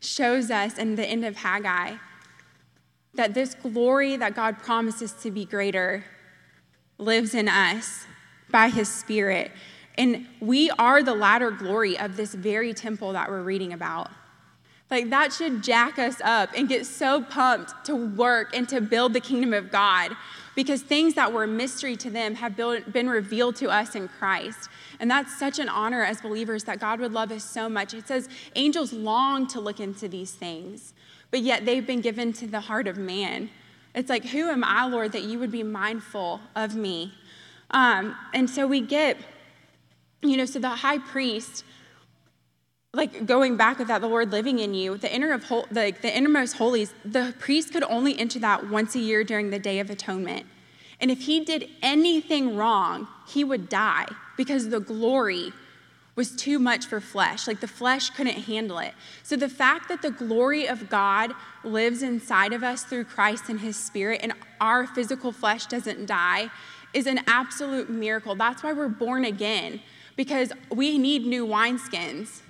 [0.00, 1.96] shows us in the end of Haggai
[3.14, 6.04] that this glory that God promises to be greater
[6.98, 8.06] lives in us
[8.50, 9.52] by his Spirit.
[9.96, 14.10] And we are the latter glory of this very temple that we're reading about.
[14.90, 19.12] Like, that should jack us up and get so pumped to work and to build
[19.12, 20.16] the kingdom of God
[20.54, 24.68] because things that were a mystery to them have been revealed to us in Christ.
[24.98, 27.94] And that's such an honor as believers that God would love us so much.
[27.94, 30.92] It says angels long to look into these things,
[31.30, 33.50] but yet they've been given to the heart of man.
[33.94, 37.14] It's like, who am I, Lord, that you would be mindful of me?
[37.70, 39.16] Um, and so we get
[40.22, 41.64] You know, so the high priest,
[42.92, 46.02] like going back with that, the Lord living in you, the inner of the, like
[46.02, 49.78] the innermost holies, the priest could only enter that once a year during the Day
[49.78, 50.46] of Atonement.
[51.00, 55.52] And if he did anything wrong, he would die because the glory
[56.16, 57.46] was too much for flesh.
[57.46, 58.92] Like the flesh couldn't handle it.
[59.22, 63.60] So the fact that the glory of God lives inside of us through Christ and
[63.60, 66.50] his spirit and our physical flesh doesn't die
[66.92, 68.34] is an absolute miracle.
[68.34, 69.80] That's why we're born again
[70.16, 72.40] because we need new wineskins.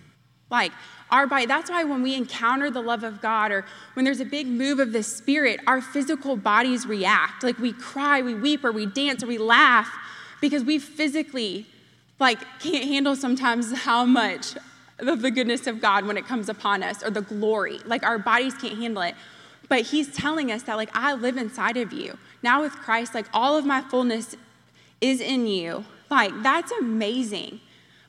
[0.50, 0.72] Like
[1.10, 4.24] our body, that's why when we encounter the love of God or when there's a
[4.24, 7.42] big move of the Spirit, our physical bodies react.
[7.42, 9.90] Like we cry, we weep, or we dance, or we laugh
[10.40, 11.66] because we physically
[12.18, 14.56] like can't handle sometimes how much
[14.98, 17.78] of the goodness of God when it comes upon us or the glory.
[17.86, 19.14] Like our bodies can't handle it.
[19.68, 22.18] But he's telling us that like I live inside of you.
[22.42, 24.36] Now with Christ, like all of my fullness
[25.00, 25.84] is in you.
[26.10, 27.60] Like that's amazing.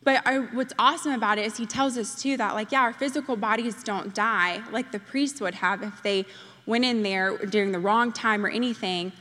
[0.03, 2.93] But I, what's awesome about it is he tells us too that, like, yeah, our
[2.93, 6.25] physical bodies don't die like the priests would have if they
[6.65, 9.11] went in there during the wrong time or anything,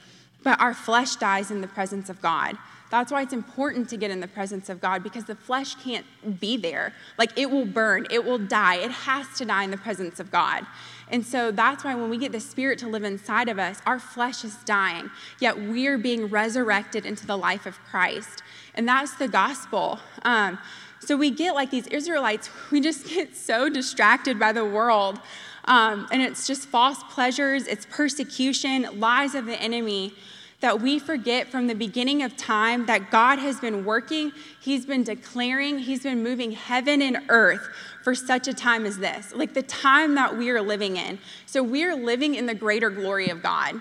[0.42, 2.56] but our flesh dies in the presence of God.
[2.90, 6.04] That's why it's important to get in the presence of God because the flesh can't
[6.40, 6.92] be there.
[7.18, 8.76] Like it will burn, it will die.
[8.76, 10.66] It has to die in the presence of God.
[11.08, 13.98] And so that's why when we get the Spirit to live inside of us, our
[13.98, 18.42] flesh is dying, yet we're being resurrected into the life of Christ.
[18.74, 19.98] And that's the gospel.
[20.22, 20.58] Um,
[21.00, 25.20] so we get like these Israelites, we just get so distracted by the world.
[25.66, 30.14] Um, and it's just false pleasures, it's persecution, lies of the enemy
[30.60, 35.04] that we forget from the beginning of time that God has been working, He's been
[35.04, 37.68] declaring, He's been moving heaven and earth
[38.02, 41.18] for such a time as this, like the time that we are living in.
[41.46, 43.80] So we're living in the greater glory of God.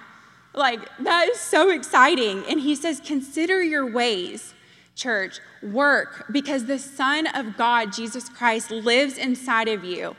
[0.53, 2.43] Like, that is so exciting.
[2.47, 4.53] And He says, Consider your ways
[4.99, 10.15] church, work because the Son of God, Jesus Christ, lives inside of you.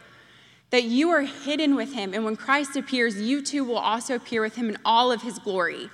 [0.71, 4.41] That you are hidden with him, and when Christ appears, you too will also appear
[4.41, 5.91] with him in all of his glory.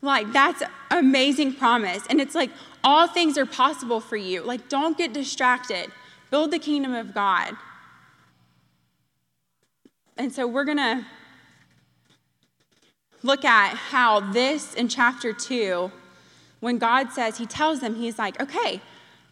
[0.00, 2.04] Like, that's amazing promise.
[2.08, 2.50] And it's like
[2.82, 4.42] all things are possible for you.
[4.42, 5.90] Like, don't get distracted.
[6.30, 7.54] Build the kingdom of God.
[10.16, 11.04] And so we're going to
[13.22, 15.90] look at how this in chapter 2
[16.60, 18.80] when God says, He tells them, He's like, okay,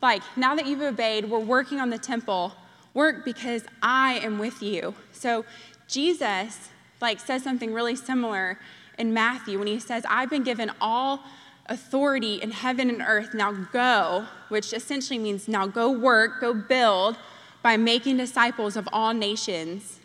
[0.03, 2.55] like now that you've obeyed, we're working on the temple.
[2.95, 4.95] Work because I am with you.
[5.13, 5.45] So
[5.87, 8.59] Jesus like says something really similar
[8.99, 11.21] in Matthew when he says, I've been given all
[11.67, 13.35] authority in heaven and earth.
[13.35, 17.17] Now go, which essentially means now go work, go build
[17.63, 19.98] by making disciples of all nations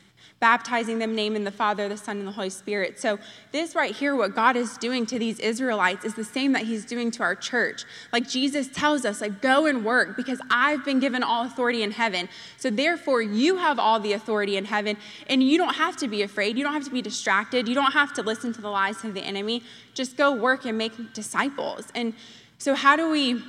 [0.44, 3.00] baptizing them naming the Father, the Son, and the Holy Spirit.
[3.00, 3.18] So,
[3.54, 6.84] this right here, what God is doing to these Israelites is the same that He's
[6.84, 7.86] doing to our church.
[8.12, 11.92] Like Jesus tells us, like, go and work because I've been given all authority in
[11.92, 12.28] heaven.
[12.58, 16.24] So, therefore, you have all the authority in heaven, and you don't have to be
[16.24, 16.58] afraid.
[16.58, 17.70] You don't have to be distracted.
[17.70, 19.64] You don't have to listen to the lies of the enemy.
[19.94, 21.88] Just go work and make disciples.
[21.96, 22.14] And
[22.58, 23.42] so, how do we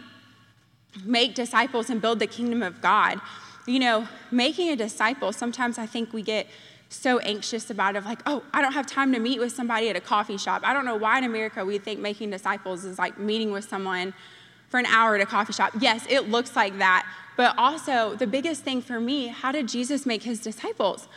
[1.05, 3.21] make disciples and build the kingdom of God?
[3.67, 6.47] You know, making a disciple, sometimes I think we get
[6.95, 9.97] so anxious about it, like, oh, I don't have time to meet with somebody at
[9.97, 10.63] a coffee shop.
[10.65, 14.15] I don't know why in America we think making disciples is like meeting with someone
[14.69, 15.73] for an hour at a coffee shop.
[15.81, 17.07] Yes, it looks like that.
[17.37, 21.09] But also, the biggest thing for me, how did Jesus make his disciples?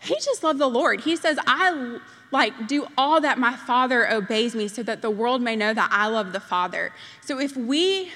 [0.00, 1.02] He just loved the Lord.
[1.02, 1.98] He says, I
[2.30, 5.88] like do all that my Father obeys me so that the world may know that
[5.92, 6.92] I love the Father.
[7.20, 8.12] So if we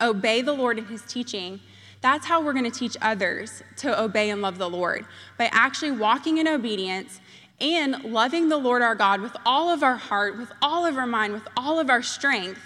[0.00, 1.60] obey the Lord in his teaching,
[2.00, 5.04] that's how we're going to teach others to obey and love the Lord
[5.36, 7.20] by actually walking in obedience
[7.60, 11.06] and loving the Lord our God with all of our heart, with all of our
[11.06, 12.60] mind, with all of our strength.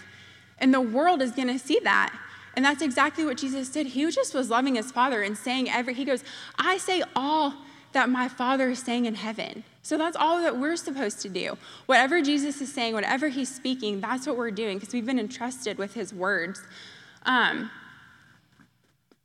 [0.59, 2.15] And the world is going to see that.
[2.55, 3.89] And that's exactly what Jesus did.
[3.89, 6.23] He just was loving his Father and saying every, he goes,
[6.59, 7.55] I say all
[7.93, 9.65] that my Father is saying in heaven.
[9.83, 11.57] So that's all that we're supposed to do.
[11.87, 15.79] Whatever Jesus is saying, whatever he's speaking, that's what we're doing because we've been entrusted
[15.79, 16.63] with his words.
[17.25, 17.71] Um,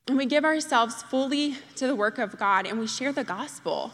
[0.07, 3.91] and we give ourselves fully to the work of God and we share the gospel.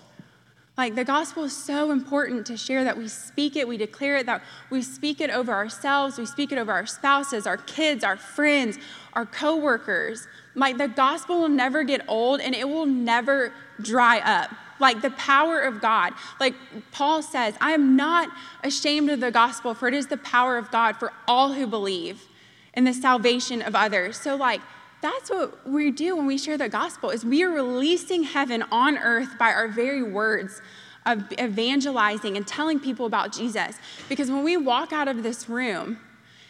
[0.78, 4.26] Like the gospel is so important to share that we speak it, we declare it,
[4.26, 8.18] that we speak it over ourselves, we speak it over our spouses, our kids, our
[8.18, 8.78] friends,
[9.14, 10.28] our coworkers.
[10.56, 14.52] Like the gospel will never get old and it will never dry up.
[14.80, 16.14] Like the power of God.
[16.40, 16.56] Like
[16.92, 18.30] Paul says, I am not
[18.64, 22.28] ashamed of the gospel, for it is the power of God for all who believe
[22.74, 24.18] in the salvation of others.
[24.18, 24.62] So, like,
[25.04, 28.98] that's what we do when we share the gospel is we are releasing heaven on
[28.98, 30.62] earth by our very words
[31.06, 33.76] of evangelizing and telling people about Jesus.
[34.08, 36.00] Because when we walk out of this room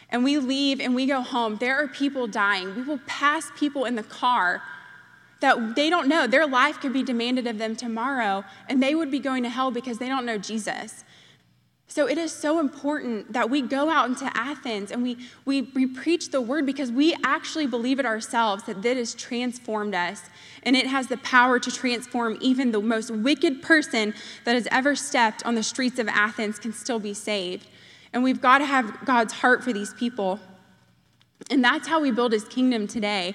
[0.08, 2.76] and we leave and we go home, there are people dying.
[2.76, 4.62] We will pass people in the car
[5.40, 6.28] that they don't know.
[6.28, 9.72] Their life could be demanded of them tomorrow, and they would be going to hell
[9.72, 11.04] because they don't know Jesus.
[11.86, 15.86] So it is so important that we go out into Athens and we, we, we
[15.86, 20.22] preach the word because we actually believe it ourselves that this has transformed us.
[20.62, 24.14] And it has the power to transform even the most wicked person
[24.44, 27.68] that has ever stepped on the streets of Athens can still be saved.
[28.12, 30.40] And we've got to have God's heart for these people.
[31.50, 33.34] And that's how we build his kingdom today.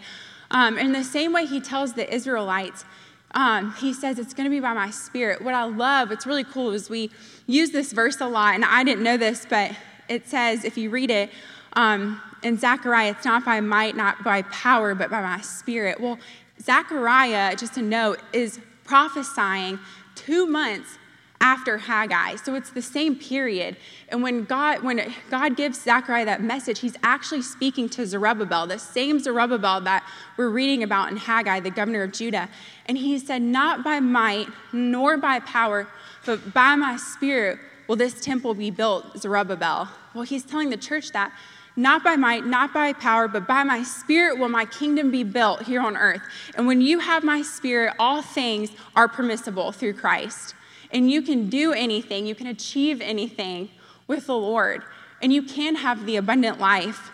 [0.52, 2.84] Um, in the same way he tells the Israelites,
[3.32, 5.41] um, he says it's going to be by my spirit.
[5.41, 7.11] What I love, what's really cool, is we
[7.47, 9.71] use this verse a lot, and I didn't know this, but
[10.07, 11.30] it says, if you read it
[11.73, 15.99] um, in Zechariah, it's not by might, not by power, but by my spirit.
[15.99, 16.17] Well,
[16.61, 19.80] Zechariah, just to note, is prophesying
[20.15, 20.99] two months
[21.42, 22.36] after Haggai.
[22.36, 23.78] So it's the same period.
[24.10, 28.78] And when God, when God gives Zechariah that message, he's actually speaking to Zerubbabel, the
[28.78, 30.04] same Zerubbabel that
[30.38, 32.50] we're reading about in Haggai, the governor of Judah.
[32.88, 35.88] And he said, Not by might nor by power,
[36.26, 39.90] but by my spirit will this temple be built, Zerubbabel.
[40.14, 41.32] Well, he's telling the church that.
[41.76, 45.64] Not by might, not by power, but by my spirit will my kingdom be built
[45.64, 46.22] here on earth.
[46.56, 50.56] And when you have my spirit, all things are permissible through Christ.
[50.92, 53.70] And you can do anything, you can achieve anything
[54.08, 54.82] with the Lord,
[55.22, 57.12] and you can have the abundant life.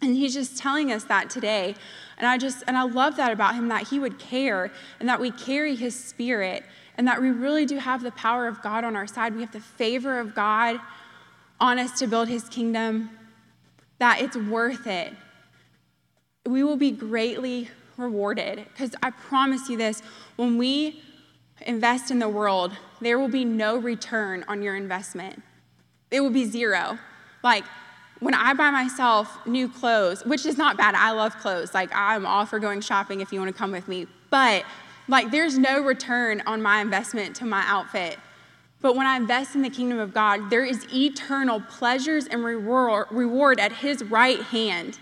[0.00, 1.74] And he's just telling us that today.
[2.18, 5.20] And I just, and I love that about him that he would care and that
[5.20, 6.64] we carry his spirit
[6.96, 9.34] and that we really do have the power of God on our side.
[9.34, 10.78] We have the favor of God
[11.60, 13.10] on us to build his kingdom,
[13.98, 15.12] that it's worth it.
[16.44, 20.02] We will be greatly rewarded because I promise you this
[20.36, 21.02] when we
[21.68, 25.42] invest in the world, there will be no return on your investment.
[26.10, 26.98] It will be zero.
[27.42, 27.64] Like,
[28.20, 31.74] when I buy myself new clothes, which is not bad, I love clothes.
[31.74, 34.06] Like, I'm all for going shopping if you want to come with me.
[34.30, 34.64] But,
[35.08, 38.18] like, there's no return on my investment to my outfit.
[38.80, 43.60] But when I invest in the kingdom of God, there is eternal pleasures and reward
[43.60, 44.98] at His right hand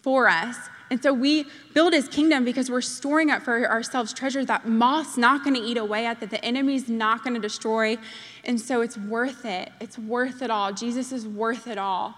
[0.00, 0.56] for us.
[0.92, 5.16] And so we build his kingdom because we're storing up for ourselves treasures that moth's
[5.16, 7.96] not going to eat away at, that the enemy's not going to destroy.
[8.44, 9.72] And so it's worth it.
[9.80, 10.70] It's worth it all.
[10.70, 12.14] Jesus is worth it all.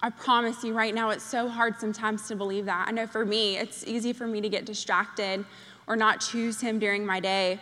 [0.00, 2.88] I promise you right now, it's so hard sometimes to believe that.
[2.88, 5.44] I know for me, it's easy for me to get distracted
[5.86, 7.60] or not choose him during my day.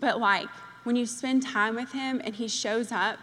[0.00, 0.50] But like
[0.84, 3.18] when you spend time with him and he shows up,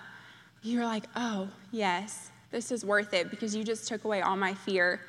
[0.63, 4.55] you're like, oh, yes, this is worth it because you just took away all my
[4.55, 4.99] fear.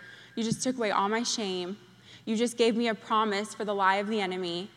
[0.41, 1.77] You just took away all my shame.
[2.25, 4.71] You just gave me a promise for the lie of the enemy.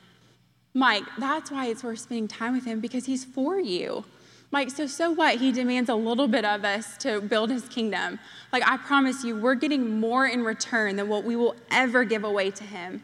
[0.74, 4.04] Mike, that's why it's worth spending time with him because he's for you.
[4.52, 5.38] Mike, so so what?
[5.38, 8.20] He demands a little bit of us to build his kingdom.
[8.52, 12.26] Like I promise you, we're getting more in return than what we will ever give
[12.26, 13.02] away to him.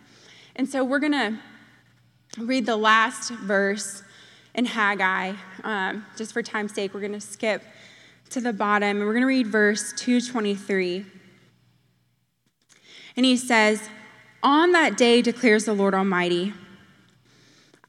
[0.57, 1.39] And so we're gonna
[2.37, 4.03] read the last verse
[4.53, 5.31] in Haggai.
[5.63, 7.63] Um, just for time's sake, we're gonna skip
[8.31, 11.05] to the bottom and we're gonna read verse 223.
[13.19, 13.89] And he says,
[14.43, 16.53] On that day declares the Lord Almighty,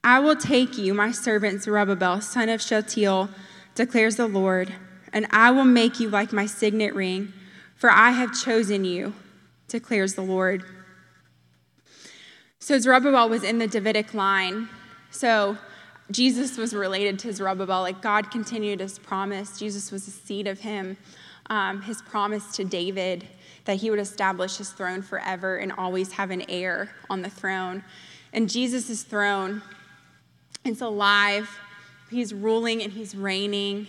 [0.02, 3.30] I will take you, my servant Zerubbabel, son of Shealtiel,
[3.76, 4.74] declares the Lord,
[5.12, 7.32] and I will make you like my signet ring,
[7.76, 9.14] for I have chosen you,
[9.68, 10.64] declares the Lord.
[12.58, 14.68] So Zerubbabel was in the Davidic line.
[15.12, 15.56] So
[16.10, 17.82] Jesus was related to Zerubbabel.
[17.82, 19.60] Like God continued his promise.
[19.60, 20.96] Jesus was the seed of him.
[21.48, 23.28] Um, his promise to David
[23.64, 27.84] that he would establish his throne forever and always have an heir on the throne.
[28.32, 29.62] And Jesus' throne
[30.64, 31.58] is alive.
[32.10, 33.86] He's ruling and he's reigning.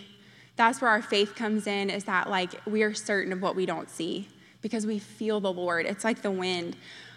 [0.56, 3.66] That's where our faith comes in, is that like we are certain of what we
[3.66, 4.28] don't see
[4.60, 5.86] because we feel the Lord.
[5.86, 6.76] It's like the wind.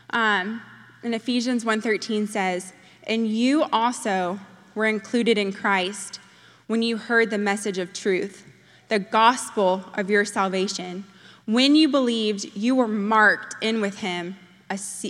[0.09, 0.61] Um,
[1.03, 4.39] and Ephesians 1:13 says, "And you also
[4.73, 6.19] were included in Christ
[6.67, 8.43] when you heard the message of truth,
[8.87, 11.05] the gospel of your salvation."
[11.45, 14.35] When you believed, you were marked in with him,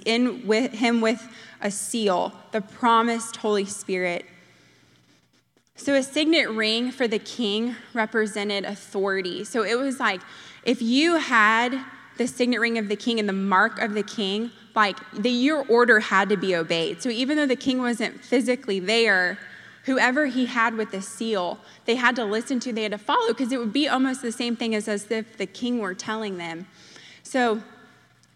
[0.05, 1.25] in with him with
[1.61, 4.25] a seal, the promised Holy Spirit.
[5.77, 9.43] So a signet ring for the king represented authority.
[9.43, 10.21] So it was like
[10.63, 11.83] if you had
[12.17, 15.65] the signet ring of the king and the mark of the king, like the, your
[15.67, 17.01] order had to be obeyed.
[17.01, 19.37] So even though the king wasn't physically there,
[19.85, 23.29] whoever he had with the seal, they had to listen to, they had to follow,
[23.29, 26.37] because it would be almost the same thing as, as if the king were telling
[26.37, 26.67] them.
[27.23, 27.61] So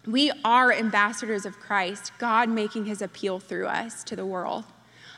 [0.06, 4.64] we are ambassadors of Christ, God making his appeal through us to the world.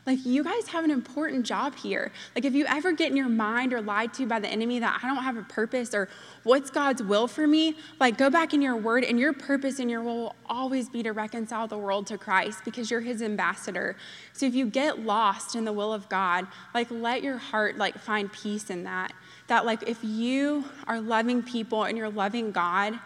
[0.04, 2.10] Like, you guys have an important job here.
[2.34, 5.00] Like, if you ever get in your mind or lied to by the enemy that
[5.02, 6.08] I don't have a purpose or
[6.42, 9.88] what's God's will for me, like, go back in your word, and your purpose and
[9.88, 13.96] your will will always be to reconcile the world to Christ because you're his ambassador.
[14.32, 17.96] So, if you get lost in the will of God, like, let your heart, like,
[17.98, 19.12] find peace in that.
[19.46, 22.98] That, like, if you are loving people and you're loving God,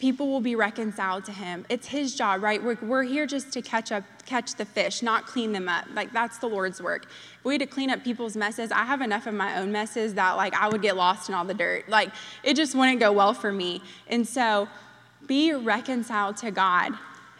[0.00, 1.64] people will be reconciled to him.
[1.68, 2.60] It's his job, right?
[2.60, 5.84] We're, we're here just to catch up, catch the fish, not clean them up.
[5.92, 7.04] Like that's the Lord's work.
[7.04, 10.14] If we had to clean up people's messes, I have enough of my own messes
[10.14, 11.88] that like I would get lost in all the dirt.
[11.88, 12.10] Like
[12.42, 13.82] it just wouldn't go well for me.
[14.08, 14.68] And so
[15.26, 16.92] be reconciled to God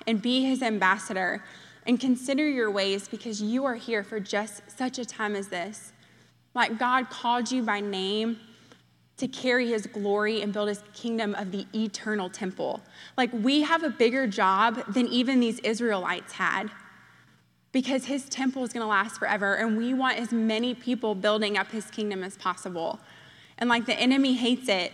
[0.06, 1.42] and be his ambassador
[1.86, 5.92] and consider your ways because you are here for just such a time as this.
[6.54, 8.38] Like God called you by name
[9.20, 12.80] to carry his glory and build his kingdom of the eternal temple.
[13.16, 16.70] Like we have a bigger job than even these Israelites had
[17.72, 21.56] because his temple is going to last forever and we want as many people building
[21.56, 22.98] up his kingdom as possible.
[23.58, 24.92] And like the enemy hates it,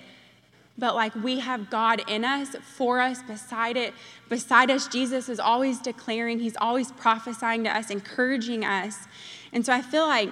[0.77, 3.95] but like we have God in us, for us, beside it,
[4.29, 4.89] beside us.
[4.89, 9.07] Jesus is always declaring, he's always prophesying to us, encouraging us.
[9.53, 10.31] And so I feel like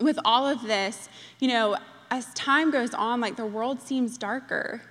[0.00, 1.08] with all of this,
[1.40, 1.76] you know,
[2.10, 4.82] as time goes on, like the world seems darker,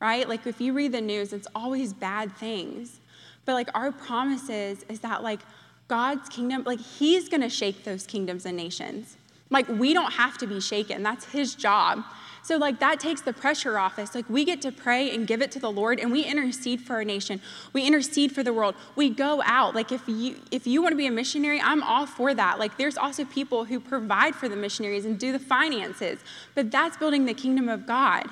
[0.00, 0.28] right?
[0.28, 3.00] Like if you read the news, it's always bad things.
[3.44, 5.40] But like our promises is that like
[5.88, 9.16] God's kingdom, like He's gonna shake those kingdoms and nations.
[9.50, 12.04] Like we don't have to be shaken, that's His job.
[12.46, 14.14] So, like, that takes the pressure off us.
[14.14, 16.94] Like, we get to pray and give it to the Lord, and we intercede for
[16.94, 17.40] our nation.
[17.72, 18.76] We intercede for the world.
[18.94, 19.74] We go out.
[19.74, 22.60] Like, if you if you want to be a missionary, I'm all for that.
[22.60, 26.20] Like, there's also people who provide for the missionaries and do the finances,
[26.54, 28.28] but that's building the kingdom of God.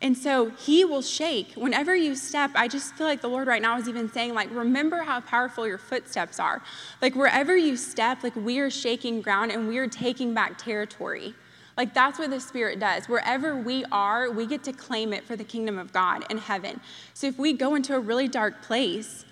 [0.00, 1.54] And so he will shake.
[1.54, 4.48] Whenever you step, I just feel like the Lord right now is even saying, like,
[4.54, 6.62] remember how powerful your footsteps are.
[7.02, 11.34] Like, wherever you step, like, we are shaking ground and we are taking back territory.
[11.76, 13.08] Like that's what the Spirit does.
[13.08, 16.80] Wherever we are, we get to claim it for the kingdom of God in heaven.
[17.14, 19.24] So if we go into a really dark place,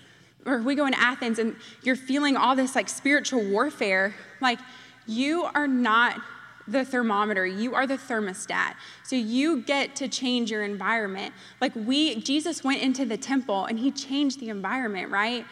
[0.45, 4.59] or if we go in Athens and you're feeling all this like spiritual warfare, like
[5.05, 6.21] you are not
[6.67, 8.75] the thermometer, you are the thermostat.
[9.03, 11.33] So you get to change your environment.
[11.59, 15.45] Like we, Jesus went into the temple and he changed the environment, right?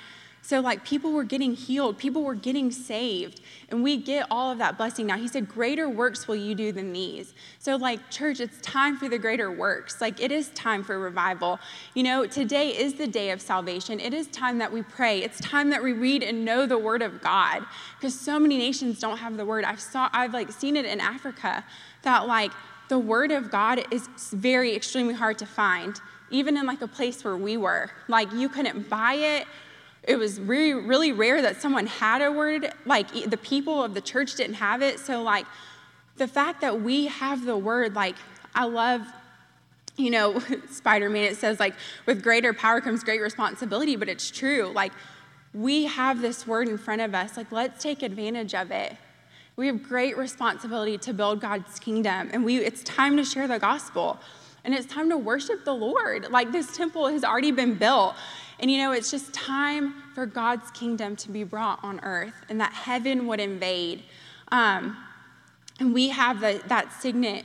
[0.44, 4.58] So, like, people were getting healed, people were getting saved, and we get all of
[4.58, 5.18] that blessing now.
[5.18, 7.34] He said, Greater works will you do than these.
[7.60, 10.02] So, like, church, it's time for the greater works.
[10.02, 11.60] Like, it is time for revival.
[11.94, 14.00] You know, today is the day of salvation.
[14.00, 15.22] It is time that we pray.
[15.22, 17.64] It's time that we read and know the word of God
[17.98, 19.64] because so many nations don't have the word.
[19.64, 21.64] I've, saw, I've, like, seen it in Africa
[22.02, 22.52] that, like,
[22.90, 27.24] the word of God is very, extremely hard to find, even in, like, a place
[27.24, 27.92] where we were.
[28.08, 29.48] Like, you couldn't buy it
[30.04, 34.02] it was really, really rare that someone had a word, like the people of the
[34.02, 35.00] church didn't have it.
[35.00, 35.46] So, like,
[36.18, 38.16] the fact that we have the word, like,
[38.56, 39.06] I love,
[39.98, 40.40] you know,
[40.72, 41.76] Spider Man, it says, like,
[42.06, 44.72] with greater power comes great responsibility, but it's true.
[44.74, 44.92] Like,
[45.54, 47.38] we have this word in front of us.
[47.38, 48.96] Like, let's take advantage of it.
[49.56, 53.60] We have great responsibility to build God's kingdom, and we, it's time to share the
[53.60, 54.20] gospel.
[54.64, 56.30] And it's time to worship the Lord.
[56.32, 58.16] Like, this temple has already been built.
[58.62, 62.62] And you know, it's just time for God's kingdom to be brought on earth and
[62.62, 64.04] that heaven would invade.
[64.52, 64.96] Um,
[65.80, 67.44] and we have the, that signet,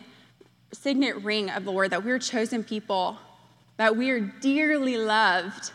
[0.72, 3.16] signet ring of the Lord that we're chosen people,
[3.78, 5.72] that we are dearly loved.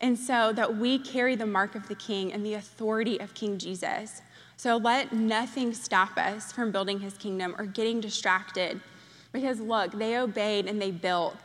[0.00, 3.58] And so that we carry the mark of the King and the authority of King
[3.58, 4.22] Jesus.
[4.56, 8.80] So let nothing stop us from building his kingdom or getting distracted.
[9.32, 11.36] Because look, they obeyed and they built.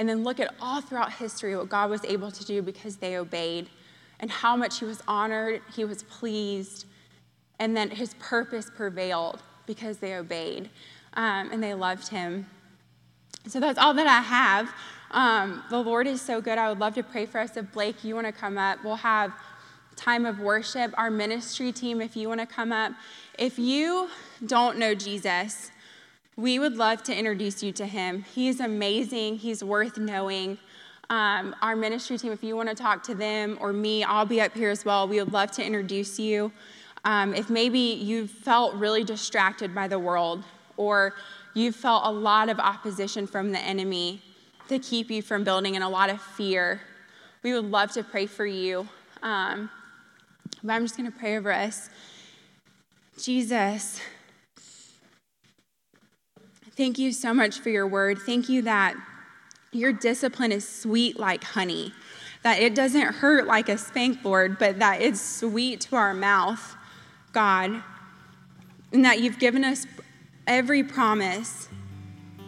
[0.00, 3.18] And then look at all throughout history what God was able to do because they
[3.18, 3.68] obeyed
[4.18, 6.86] and how much He was honored, He was pleased,
[7.58, 10.70] and then His purpose prevailed because they obeyed
[11.12, 12.46] um, and they loved Him.
[13.46, 14.72] So that's all that I have.
[15.10, 16.56] Um, the Lord is so good.
[16.56, 17.58] I would love to pray for us.
[17.58, 19.34] If Blake, you want to come up, we'll have
[19.96, 20.94] time of worship.
[20.96, 22.92] Our ministry team, if you want to come up.
[23.38, 24.08] If you
[24.46, 25.70] don't know Jesus,
[26.40, 28.24] we would love to introduce you to him.
[28.34, 30.56] He's amazing, he's worth knowing.
[31.10, 34.40] Um, our ministry team, if you want to talk to them or me, I'll be
[34.40, 35.06] up here as well.
[35.06, 36.50] We would love to introduce you.
[37.04, 40.44] Um, if maybe you've felt really distracted by the world
[40.76, 41.14] or
[41.52, 44.22] you've felt a lot of opposition from the enemy
[44.68, 46.80] to keep you from building and a lot of fear,
[47.42, 48.88] we would love to pray for you.
[49.22, 49.68] Um,
[50.62, 51.90] but I'm just going to pray over us.
[53.18, 54.00] Jesus,
[56.80, 58.20] Thank you so much for your word.
[58.20, 58.96] Thank you that
[59.70, 61.92] your discipline is sweet like honey.
[62.42, 66.74] that it doesn't hurt like a spank, Lord, but that it's sweet to our mouth,
[67.32, 67.82] God,
[68.94, 69.86] and that you've given us
[70.46, 71.68] every promise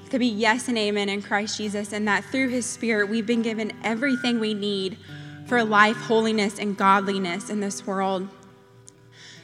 [0.08, 3.42] to be yes and amen in Christ Jesus, and that through his Spirit, we've been
[3.42, 4.96] given everything we need
[5.44, 8.30] for life, holiness, and godliness in this world.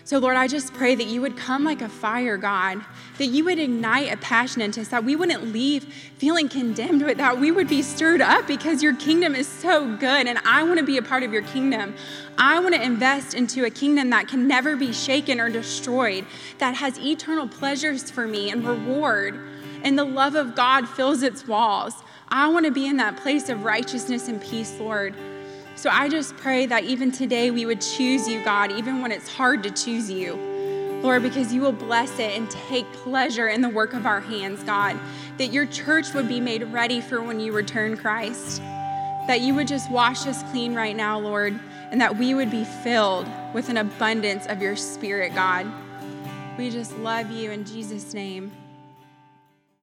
[0.08, 2.82] So, Lord, I just pray that you would come like a fire, God,
[3.18, 5.84] that you would ignite a passion into us, that we wouldn't leave
[6.16, 10.26] feeling condemned, but that we would be stirred up because your kingdom is so good
[10.26, 11.94] and I want to be a part of your kingdom.
[12.38, 16.24] I want to invest into a kingdom that can never be shaken or destroyed,
[16.56, 19.38] that has eternal pleasures for me and reward,
[19.82, 21.92] and the love of God fills its walls.
[22.30, 25.14] I want to be in that place of righteousness and peace, Lord.
[25.78, 29.28] So I just pray that even today we would choose you, God, even when it's
[29.28, 30.34] hard to choose you.
[31.04, 34.64] Lord, because you will bless it and take pleasure in the work of our hands,
[34.64, 34.98] God.
[35.36, 38.58] That your church would be made ready for when you return, Christ.
[38.58, 41.56] That you would just wash us clean right now, Lord,
[41.92, 45.64] and that we would be filled with an abundance of your spirit, God.
[46.58, 48.50] We just love you in Jesus' name.